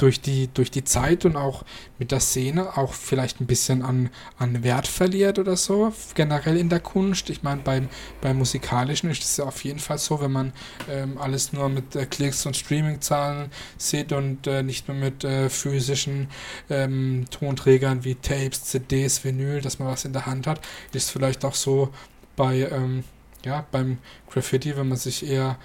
durch 0.00 0.20
die, 0.20 0.48
durch 0.48 0.70
die 0.70 0.84
Zeit 0.84 1.24
und 1.24 1.36
auch 1.36 1.64
mit 1.98 2.10
der 2.10 2.20
Szene 2.20 2.76
auch 2.78 2.94
vielleicht 2.94 3.40
ein 3.40 3.46
bisschen 3.46 3.82
an, 3.82 4.10
an 4.38 4.64
Wert 4.64 4.88
verliert 4.88 5.38
oder 5.38 5.56
so, 5.56 5.92
generell 6.14 6.56
in 6.56 6.68
der 6.68 6.80
Kunst? 6.80 7.28
Ich 7.30 7.42
meine, 7.42 7.60
beim, 7.60 7.88
beim 8.20 8.38
Musikalischen 8.38 9.10
ist 9.10 9.22
es 9.22 9.36
ja 9.36 9.44
auf 9.44 9.62
jeden 9.64 9.78
Fall 9.78 9.98
so, 9.98 10.20
wenn 10.20 10.32
man 10.32 10.52
ähm, 10.88 11.18
alles 11.18 11.52
nur 11.52 11.68
mit 11.68 11.94
äh, 11.96 12.06
Klicks 12.06 12.46
und 12.46 12.56
Streamingzahlen 12.56 13.50
sieht 13.76 14.12
und 14.12 14.46
äh, 14.46 14.62
nicht 14.62 14.88
mehr 14.88 14.96
mit 14.96 15.24
äh, 15.24 15.50
physischen 15.50 16.28
ähm, 16.70 17.26
Tonträgern 17.30 18.04
wie 18.04 18.14
Tapes, 18.14 18.64
CDs, 18.64 19.22
Vinyl, 19.24 19.60
dass 19.60 19.78
man 19.78 19.88
was 19.88 20.04
in 20.04 20.12
der 20.12 20.26
Hand 20.26 20.46
hat, 20.46 20.60
ist 20.92 21.10
vielleicht 21.10 21.44
auch 21.44 21.54
so 21.54 21.90
bei 22.36 22.68
ähm, 22.70 23.04
ja, 23.44 23.66
beim 23.70 23.98
Graffiti, 24.28 24.76
wenn 24.76 24.88
man 24.88 24.98
sich 24.98 25.26
eher 25.26 25.58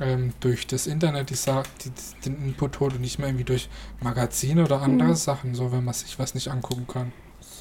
ähm, 0.00 0.32
durch 0.40 0.66
das 0.66 0.86
Internet 0.86 1.30
die, 1.30 1.34
die, 1.34 1.90
den 2.24 2.44
Input 2.44 2.80
holt 2.80 2.94
und 2.94 3.00
nicht 3.00 3.18
mehr 3.18 3.28
irgendwie 3.28 3.44
durch 3.44 3.68
Magazine 4.00 4.64
oder 4.64 4.82
andere 4.82 5.10
Mhm. 5.10 5.14
Sachen, 5.14 5.54
so 5.54 5.72
wenn 5.72 5.84
man 5.84 5.94
sich 5.94 6.18
was 6.18 6.34
nicht 6.34 6.48
angucken 6.48 6.86
kann. 6.86 7.12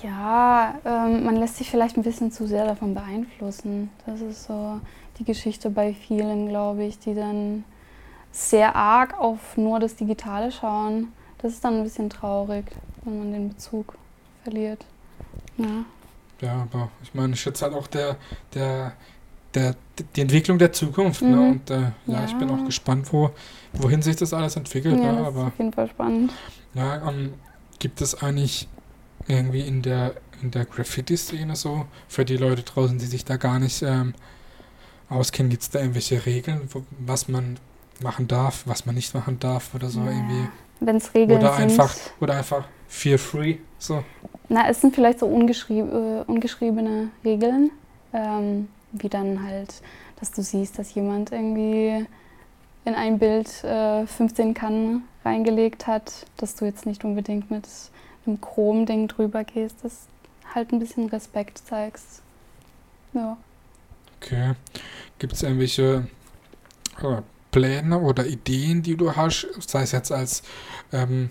Ja, 0.04 0.76
ähm, 0.86 1.23
man 1.26 1.38
lässt 1.38 1.58
sich 1.58 1.69
vielleicht 1.71 1.97
ein 1.97 2.04
bisschen 2.04 2.32
zu 2.32 2.47
sehr 2.47 2.65
davon 2.65 2.93
beeinflussen. 2.93 3.89
Das 4.06 4.21
ist 4.21 4.45
so 4.45 4.80
die 5.17 5.23
Geschichte 5.23 5.69
bei 5.69 5.93
vielen, 5.93 6.50
glaube 6.50 6.84
ich, 6.84 7.00
die 7.00 7.15
dann 7.15 7.63
sehr 8.32 8.76
arg 8.76 9.19
auf 9.19 9.58
nur 9.58 9.80
das 9.80 9.95
Digitale 9.95 10.52
schauen. 10.52 11.12
Das 11.39 11.54
ist 11.54 11.63
dann 11.63 11.78
ein 11.78 11.84
bisschen 11.84 12.10
traurig, 12.10 12.65
wenn 13.04 13.17
man 13.19 13.32
den 13.32 13.50
Bezug 13.50 13.95
verliert. 14.43 14.86
Ja. 15.58 15.86
Ja, 16.41 16.67
aber 16.71 16.89
ich 17.02 17.15
meine, 17.15 17.34
ich 17.34 17.41
schätze 17.41 17.65
halt 17.65 17.73
auch 17.73 17.88
der, 17.88 18.17
der, 18.54 18.93
der, 19.57 19.75
die 20.15 20.21
Entwicklung 20.21 20.57
der 20.57 20.71
Zukunft. 20.71 21.21
Ne? 21.21 21.35
Mhm. 21.35 21.51
Und 21.51 21.69
äh, 21.69 21.91
ja. 22.07 22.25
ich 22.25 22.35
bin 22.35 22.49
Ja. 22.49 22.55
auch 22.55 22.65
gespannt, 22.65 23.11
wo, 23.11 23.31
wohin 23.73 24.01
sich 24.01 24.15
das 24.15 24.33
alles 24.33 24.55
entwickelt. 24.55 24.97
Ja, 24.99 25.11
ne? 25.11 25.25
Aber 25.25 25.47
auf 25.47 25.57
jeden 25.57 25.73
Fall 25.73 25.89
spannend. 25.89 26.31
ja, 26.73 27.07
ähm, 27.09 27.33
gibt 27.79 28.01
es 28.01 28.21
eigentlich 28.21 28.67
irgendwie 29.27 29.61
in 29.61 29.81
der, 29.81 30.13
in 30.41 30.51
der 30.51 30.65
Graffiti-Szene 30.65 31.55
so, 31.55 31.85
für 32.07 32.23
die 32.25 32.37
Leute 32.37 32.63
draußen, 32.63 32.97
die 32.97 33.05
sich 33.05 33.25
da 33.25 33.37
gar 33.37 33.59
nicht 33.59 33.81
ähm, 33.81 34.13
auskennen, 35.09 35.49
gibt 35.49 35.63
es 35.63 35.69
da 35.69 35.79
irgendwelche 35.79 36.25
Regeln, 36.25 36.61
wo, 36.71 36.83
was 36.99 37.27
man 37.27 37.57
machen 38.01 38.27
darf, 38.27 38.63
was 38.65 38.85
man 38.85 38.95
nicht 38.95 39.13
machen 39.13 39.39
darf 39.39 39.73
oder 39.75 39.89
so 39.89 39.99
irgendwie? 40.01 40.47
Wenn 40.79 40.97
es 40.97 41.13
Regeln 41.15 41.39
Oder 41.39 41.53
sind. 41.53 41.63
einfach, 41.71 41.95
oder 42.19 42.35
einfach 42.35 42.65
feel 42.87 43.17
free, 43.17 43.57
so. 43.79 44.03
Na, 44.49 44.69
es 44.69 44.79
sind 44.81 44.93
vielleicht 44.95 45.19
so 45.19 45.25
ungeschrieb, 45.25 45.85
äh, 45.91 46.21
ungeschriebene 46.27 47.09
Regeln, 47.25 47.71
ähm, 48.13 48.67
wie 48.91 49.10
dann 49.10 49.43
halt, 49.43 49.82
dass 50.19 50.32
du 50.32 50.41
siehst, 50.41 50.80
dass 50.80 50.93
jemand 50.93 51.32
irgendwie 51.32 52.06
in 52.86 52.95
ein 52.95 53.19
Bild 53.19 53.63
äh, 53.63 54.06
15 54.08 54.54
Kannen 54.54 55.04
reingelegt 55.26 55.88
hat, 55.88 56.26
dass 56.38 56.56
du 56.56 56.65
jetzt 56.65 56.86
nicht 56.86 57.04
unbedingt 57.04 57.52
mit 57.52 57.67
einem 58.26 58.39
Chrom-Ding 58.39 59.08
drüber 59.08 59.43
gehst, 59.43 59.78
dass 59.84 60.08
halt 60.56 60.71
ein 60.71 60.80
bisschen 60.80 61.10
Respekt 61.10 61.62
zeigst. 61.67 62.21
Ja. 63.13 63.38
Okay. 64.21 64.54
Gibt 65.19 65.34
es 65.34 65.43
irgendwelche 65.43 66.08
äh, 67.02 67.21
Pläne 67.52 68.00
oder 68.00 68.26
Ideen, 68.26 68.84
die 68.84 68.95
du 68.95 69.15
hast, 69.15 69.47
sei 69.67 69.82
es 69.84 69.91
jetzt 69.91 70.12
als 70.12 70.43
ähm, 70.91 71.30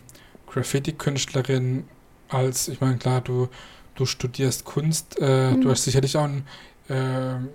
Graffiti-Künstlerin, 0.49 1.89
als, 2.29 2.69
ich 2.69 2.81
meine, 2.81 2.97
klar, 2.99 3.21
du, 3.21 3.49
du 3.95 4.07
studierst 4.07 4.65
Kunst, 4.65 5.19
äh, 5.21 5.53
Mhm. 5.53 5.61
du 5.63 5.71
hast 5.71 5.85
sicherlich 5.85 6.17
auch 6.17 6.25
ein, 6.25 6.47
ähm, 6.89 7.49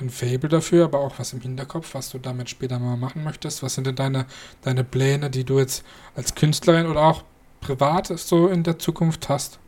ein 0.00 0.10
Fable 0.10 0.48
dafür, 0.48 0.84
aber 0.84 1.00
auch 1.00 1.18
was 1.18 1.32
im 1.32 1.40
Hinterkopf, 1.40 1.94
was 1.94 2.10
du 2.10 2.18
damit 2.18 2.50
später 2.50 2.78
mal 2.78 2.96
machen 2.96 3.22
möchtest. 3.22 3.62
Was 3.62 3.74
sind 3.74 3.86
denn 3.86 3.96
deine, 3.96 4.26
deine 4.62 4.84
Pläne, 4.84 5.30
die 5.30 5.44
du 5.44 5.58
jetzt 5.58 5.84
als 6.16 6.34
Künstlerin 6.34 6.86
oder 6.86 7.02
auch 7.02 7.22
privat 7.60 8.06
so 8.18 8.48
in 8.48 8.62
der 8.62 8.78
Zukunft 8.78 9.28
hast? 9.28 9.58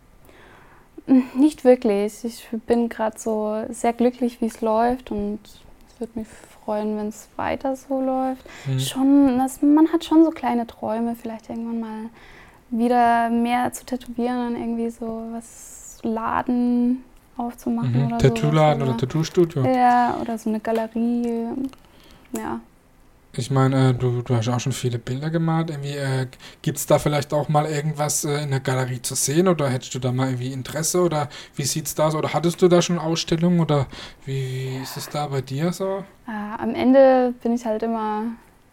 Nicht 1.36 1.64
wirklich. 1.64 2.24
Ich 2.24 2.48
bin 2.66 2.88
gerade 2.88 3.18
so 3.18 3.64
sehr 3.70 3.92
glücklich, 3.92 4.40
wie 4.40 4.46
es 4.46 4.60
läuft 4.60 5.12
und 5.12 5.38
es 5.44 6.00
würde 6.00 6.18
mich 6.18 6.28
freuen, 6.64 6.96
wenn 6.96 7.08
es 7.08 7.28
weiter 7.36 7.76
so 7.76 8.00
läuft. 8.00 8.44
Hm. 8.64 8.80
Schon, 8.80 9.38
das, 9.38 9.62
man 9.62 9.92
hat 9.92 10.04
schon 10.04 10.24
so 10.24 10.30
kleine 10.30 10.66
Träume, 10.66 11.14
vielleicht 11.14 11.48
irgendwann 11.48 11.80
mal 11.80 12.10
wieder 12.70 13.30
mehr 13.30 13.72
zu 13.72 13.86
tätowieren 13.86 14.48
und 14.48 14.56
irgendwie 14.60 14.90
so 14.90 15.28
was 15.32 15.98
Laden 16.02 17.04
aufzumachen 17.36 17.92
Mhm. 17.94 18.06
oder 18.06 18.18
Tattoo-Laden 18.18 18.80
sowas, 18.80 18.88
oder 18.88 18.96
Tattoo-Studio? 18.98 19.64
Ja, 19.64 20.16
oder 20.20 20.38
so 20.38 20.48
eine 20.50 20.60
Galerie. 20.60 21.46
Ja. 22.32 22.60
Ich 23.38 23.50
meine, 23.50 23.90
äh, 23.90 23.94
du, 23.94 24.22
du 24.22 24.34
hast 24.34 24.48
auch 24.48 24.60
schon 24.60 24.72
viele 24.72 24.98
Bilder 24.98 25.28
gemalt. 25.28 25.68
Irgendwie, 25.68 25.90
äh, 25.96 26.26
Gibt 26.62 26.78
es 26.78 26.86
da 26.86 26.98
vielleicht 26.98 27.34
auch 27.34 27.50
mal 27.50 27.66
irgendwas 27.66 28.24
äh, 28.24 28.42
in 28.42 28.50
der 28.50 28.60
Galerie 28.60 29.02
zu 29.02 29.14
sehen 29.14 29.46
oder 29.46 29.68
hättest 29.68 29.94
du 29.94 29.98
da 29.98 30.10
mal 30.10 30.28
irgendwie 30.28 30.52
Interesse 30.52 31.02
oder 31.02 31.28
wie 31.54 31.64
sieht's 31.64 31.94
da 31.94 32.06
aus? 32.06 32.14
Oder 32.14 32.32
hattest 32.32 32.62
du 32.62 32.68
da 32.68 32.80
schon 32.80 32.98
Ausstellungen 32.98 33.60
oder 33.60 33.86
wie, 34.24 34.76
wie 34.78 34.82
ist 34.82 34.96
es 34.96 35.10
da 35.10 35.26
bei 35.26 35.42
dir 35.42 35.70
so? 35.72 36.02
Äh, 36.26 36.62
am 36.62 36.74
Ende 36.74 37.34
bin 37.42 37.52
ich 37.54 37.66
halt 37.66 37.82
immer 37.82 38.22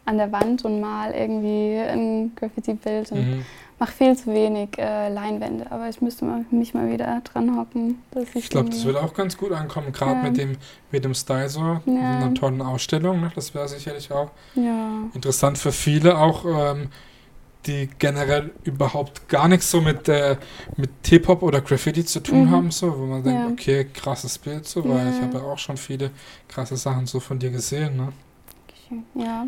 an 0.06 0.18
der 0.18 0.32
Wand 0.32 0.64
und 0.64 0.80
mal 0.80 1.12
irgendwie 1.12 1.78
ein 1.80 2.32
Graffiti-Bild 2.36 3.12
und 3.12 3.20
Mhm. 3.20 3.46
Mache 3.80 3.92
viel 3.92 4.18
zu 4.18 4.28
wenig 4.34 4.78
äh, 4.78 5.10
Leinwände. 5.10 5.72
Aber 5.72 5.90
ich 5.90 6.02
müsste 6.02 6.26
mal, 6.26 6.46
mich 6.52 6.74
mal 6.74 6.90
wieder 6.92 7.22
dran 7.22 7.58
hocken. 7.58 8.02
Dass 8.12 8.28
Ich 8.36 8.50
glaube, 8.50 8.70
das 8.70 8.86
würde 8.86 9.02
auch 9.02 9.14
ganz 9.14 9.38
gut 9.38 9.52
ankommen, 9.52 9.92
gerade 9.92 10.16
Ja. 10.22 10.24
mit, 10.24 10.38
dem, 10.38 10.58
mit 10.92 11.04
dem 11.06 11.14
Style 11.14 11.50
so, 11.50 11.62
Ja. 11.62 11.82
mit 11.86 11.96
einer 11.96 12.34
tollen 12.34 12.62
Ausstellung. 12.62 13.22
Ne? 13.22 13.32
Das 13.36 13.54
wäre 13.54 13.68
sicherlich 13.68 14.12
auch 14.12 14.32
Ja. 14.56 14.90
interessant 15.14 15.58
für 15.58 15.72
viele 15.72 16.18
auch. 16.18 16.46
Ähm, 16.46 16.90
die 17.66 17.90
generell 17.98 18.52
überhaupt 18.66 19.30
gar 19.30 19.48
nichts 19.48 19.72
so 19.72 19.80
mit, 19.80 20.10
äh, 20.10 20.36
mit 20.76 20.90
Hip-Hop 21.06 21.42
oder 21.44 21.62
Graffiti 21.62 22.04
zu 22.04 22.20
tun 22.20 22.42
Mhm. 22.42 22.52
haben, 22.52 22.72
so, 22.72 22.92
wo 23.00 23.06
man 23.06 23.24
denkt, 23.24 23.42
Ja. 23.46 23.50
okay, 23.52 23.86
krasses 23.86 24.38
Bild, 24.38 24.68
so, 24.68 24.84
weil 24.84 25.10
ich 25.12 25.22
habe 25.22 25.38
ja 25.38 25.44
auch 25.46 25.58
schon 25.58 25.78
viele 25.78 26.12
krasse 26.50 26.76
Sachen 26.76 27.06
so 27.06 27.22
von 27.22 27.40
dir 27.40 27.52
gesehen, 27.52 27.96
ne? 27.96 28.10
Ja. 29.16 29.46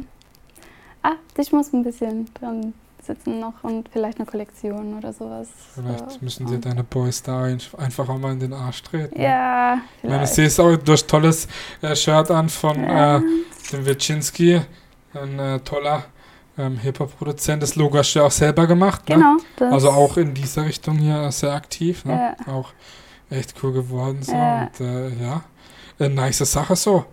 Ah, 1.03 1.15
ich 1.37 1.51
muss 1.51 1.73
ein 1.73 1.83
bisschen 1.83 2.33
dran 2.35 2.73
sitzen 3.05 3.39
noch 3.39 3.63
und 3.63 3.89
vielleicht 3.89 4.17
eine 4.19 4.25
Kollektion 4.25 4.97
oder 4.97 5.13
sowas. 5.13 5.47
Vielleicht 5.73 6.21
müssen 6.21 6.45
dir 6.47 6.57
deine 6.59 6.83
Boys 6.83 7.21
da 7.23 7.43
ein- 7.43 7.59
einfach 7.77 8.07
auch 8.09 8.17
mal 8.17 8.33
in 8.33 8.39
den 8.39 8.53
Arsch 8.53 8.81
treten. 8.83 9.19
Ja, 9.21 9.75
Ich 10.01 10.09
meine, 10.09 10.23
ich 10.23 10.29
vielleicht. 10.29 10.33
sehe 10.33 10.45
es 10.47 10.59
auch 10.59 10.75
durch 10.77 11.05
tolles 11.05 11.47
äh, 11.81 11.95
Shirt 11.95 12.31
an 12.31 12.49
von 12.49 12.83
Ja. 12.83 13.17
äh, 13.17 13.21
dem 13.71 13.85
Wirczynski, 13.85 14.61
ein 15.13 15.39
äh, 15.39 15.59
toller 15.59 16.03
ähm, 16.57 16.77
Hip-Hop-Produzent. 16.77 17.61
Das 17.63 17.75
Logo 17.75 17.97
hast 17.97 18.13
du 18.13 18.19
ja 18.19 18.25
auch 18.25 18.31
selber 18.31 18.65
gemacht, 18.67 19.07
ne? 19.09 19.15
Genau. 19.15 19.37
Das, 19.57 19.73
Also 19.73 19.89
auch 19.91 20.15
in 20.17 20.33
dieser 20.33 20.65
Richtung 20.65 20.97
hier 20.97 21.31
sehr 21.31 21.53
aktiv, 21.53 22.05
ne? 22.05 22.35
Ja. 22.47 22.53
Auch 22.53 22.71
echt 23.29 23.55
cool 23.61 23.73
geworden 23.73 24.19
so 24.21 24.31
Ja. 24.31 24.63
und 24.63 24.79
äh, 24.85 25.09
ja, 25.21 25.41
äh, 25.99 26.07
nice 26.09 26.37
Sache 26.39 26.75
so. 26.75 27.05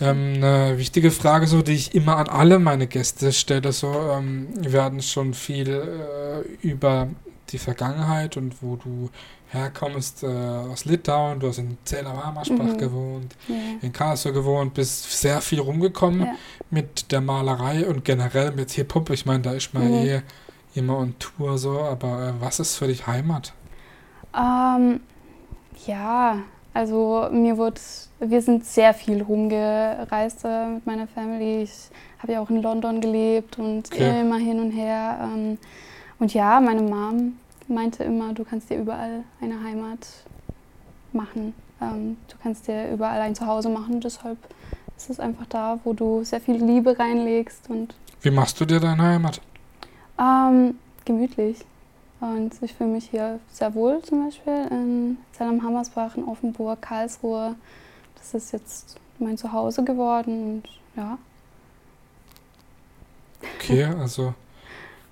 Ähm, 0.00 0.34
eine 0.42 0.76
wichtige 0.76 1.10
Frage, 1.12 1.46
so 1.46 1.62
die 1.62 1.72
ich 1.74 1.94
immer 1.94 2.16
an 2.16 2.28
alle 2.28 2.58
meine 2.58 2.86
Gäste 2.88 3.32
stelle, 3.32 3.72
so 3.72 3.92
ähm, 4.12 4.48
wir 4.58 4.82
hatten 4.82 5.00
schon 5.02 5.34
viel 5.34 5.68
äh, 5.68 6.66
über 6.66 7.08
die 7.50 7.58
Vergangenheit 7.58 8.36
und 8.36 8.60
wo 8.62 8.74
du 8.76 9.10
herkommst 9.50 10.24
äh, 10.24 10.26
aus 10.26 10.84
Litauen, 10.84 11.38
du 11.38 11.46
hast 11.48 11.58
in 11.58 11.78
Zähler-Marmarsbach 11.84 12.72
Mhm. 12.74 12.78
gewohnt, 12.78 13.36
Ja. 13.46 13.54
in 13.82 13.92
Karlsruhe 13.92 14.32
gewohnt, 14.32 14.74
bist 14.74 15.12
sehr 15.20 15.40
viel 15.40 15.60
rumgekommen 15.60 16.22
Ja. 16.26 16.34
mit 16.70 17.12
der 17.12 17.20
Malerei 17.20 17.86
und 17.86 18.04
generell 18.04 18.50
mit 18.50 18.72
Hip-Hop. 18.72 19.10
Ich 19.10 19.26
meine, 19.26 19.42
da 19.44 19.52
ist 19.52 19.72
man 19.74 19.84
Mhm. 19.86 19.94
eh 19.94 20.22
immer 20.74 20.98
on 20.98 21.14
Tour 21.20 21.56
so, 21.56 21.78
aber 21.78 22.28
äh, 22.30 22.32
was 22.40 22.58
ist 22.58 22.74
für 22.76 22.88
dich 22.88 23.06
Heimat? 23.06 23.52
Ähm, 24.36 24.98
ja, 25.86 26.38
also 26.74 27.28
mir 27.30 27.56
wurde, 27.56 27.80
wir 28.20 28.42
sind 28.42 28.64
sehr 28.64 28.92
viel 28.92 29.22
rumgereist 29.22 30.44
äh, 30.44 30.66
mit 30.74 30.86
meiner 30.86 31.06
Family. 31.06 31.62
Ich 31.62 31.88
habe 32.18 32.32
ja 32.32 32.40
auch 32.40 32.50
in 32.50 32.60
London 32.62 33.00
gelebt 33.00 33.58
und 33.58 33.90
Okay. 33.92 34.20
immer 34.20 34.36
hin 34.38 34.60
und 34.60 34.70
her. 34.72 35.18
Ähm, 35.22 35.58
und 36.18 36.34
ja, 36.34 36.60
meine 36.60 36.82
Mom 36.82 37.38
meinte 37.68 38.04
immer, 38.04 38.32
du 38.34 38.44
kannst 38.44 38.70
dir 38.70 38.78
überall 38.78 39.24
eine 39.40 39.62
Heimat 39.62 40.06
machen. 41.12 41.54
Ähm, 41.80 42.16
du 42.28 42.36
kannst 42.42 42.66
dir 42.68 42.90
überall 42.92 43.20
ein 43.20 43.34
Zuhause 43.34 43.68
machen. 43.68 44.00
Deshalb 44.00 44.38
ist 44.96 45.10
es 45.10 45.20
einfach 45.20 45.46
da, 45.46 45.78
wo 45.84 45.92
du 45.92 46.24
sehr 46.24 46.40
viel 46.40 46.56
Liebe 46.56 46.98
reinlegst 46.98 47.68
und 47.70 47.94
Wie 48.22 48.30
machst 48.30 48.60
du 48.60 48.64
dir 48.64 48.80
deine 48.80 49.02
Heimat? 49.02 49.40
ähm, 50.18 50.78
gemütlich. 51.04 51.58
Und 52.20 52.54
ich 52.62 52.74
fühle 52.74 52.90
mich 52.90 53.10
hier 53.10 53.40
sehr 53.50 53.74
wohl, 53.74 54.00
zum 54.02 54.24
Beispiel 54.24 54.66
in 54.70 55.18
Zell-am-Hammersbach, 55.32 56.16
in 56.16 56.24
Offenburg, 56.24 56.80
Karlsruhe. 56.80 57.54
Das 58.16 58.34
ist 58.34 58.52
jetzt 58.52 58.96
mein 59.18 59.36
Zuhause 59.36 59.84
geworden 59.84 60.62
und 60.62 60.62
ja. 60.96 61.18
Okay, 63.56 63.84
also 63.84 64.34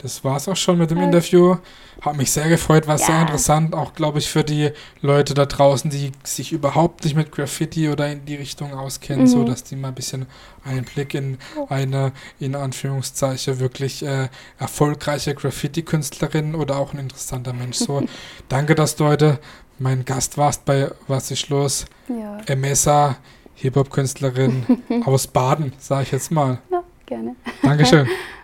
das 0.02 0.24
war's 0.24 0.48
auch 0.48 0.56
schon 0.56 0.78
mit 0.78 0.90
dem. 0.90 0.98
Interview. 0.98 1.56
Hat 2.00 2.16
mich 2.16 2.30
sehr 2.32 2.48
gefreut, 2.48 2.86
war 2.88 2.98
sehr 2.98 3.14
Ja. 3.14 3.20
interessant, 3.22 3.74
auch 3.74 3.94
glaube 3.94 4.18
ich 4.18 4.28
für 4.28 4.42
die 4.44 4.70
Leute 5.00 5.34
da 5.34 5.46
draußen, 5.46 5.90
die 5.90 6.10
sich 6.24 6.50
überhaupt 6.52 7.04
nicht 7.04 7.14
mit 7.14 7.30
Graffiti 7.30 7.88
oder 7.88 8.10
in 8.10 8.24
die 8.24 8.34
Richtung 8.34 8.72
auskennen, 8.74 9.22
Mhm. 9.24 9.28
so 9.28 9.44
dass 9.44 9.62
die 9.64 9.76
mal 9.76 9.88
ein 9.88 9.94
bisschen 9.94 10.26
Einblick 10.64 11.14
in 11.14 11.38
eine 11.68 12.12
in 12.40 12.54
Anführungszeichen 12.56 13.60
wirklich 13.60 14.04
äh, 14.04 14.28
erfolgreiche 14.58 15.34
Graffiti-Künstlerin 15.34 16.54
oder 16.54 16.78
auch 16.78 16.92
ein 16.92 16.98
interessanter 16.98 17.52
Mensch. 17.52 17.76
So, 17.78 18.02
danke, 18.48 18.74
dass 18.74 18.96
du 18.96 19.04
heute 19.04 19.38
mein 19.78 20.04
Gast 20.04 20.36
warst 20.38 20.64
bei 20.64 20.90
Was 21.08 21.30
ist 21.30 21.48
los? 21.48 21.84
Ja, 22.08 22.38
Emessa, 22.46 23.16
Hip-Hop-Künstlerin 23.56 24.64
aus 25.04 25.26
Baden, 25.26 25.72
sage 25.78 26.02
ich 26.04 26.12
jetzt 26.12 26.30
mal. 26.32 26.58
ja 26.70 26.82
gerne. 27.06 27.36
Dankeschön. 27.62 28.08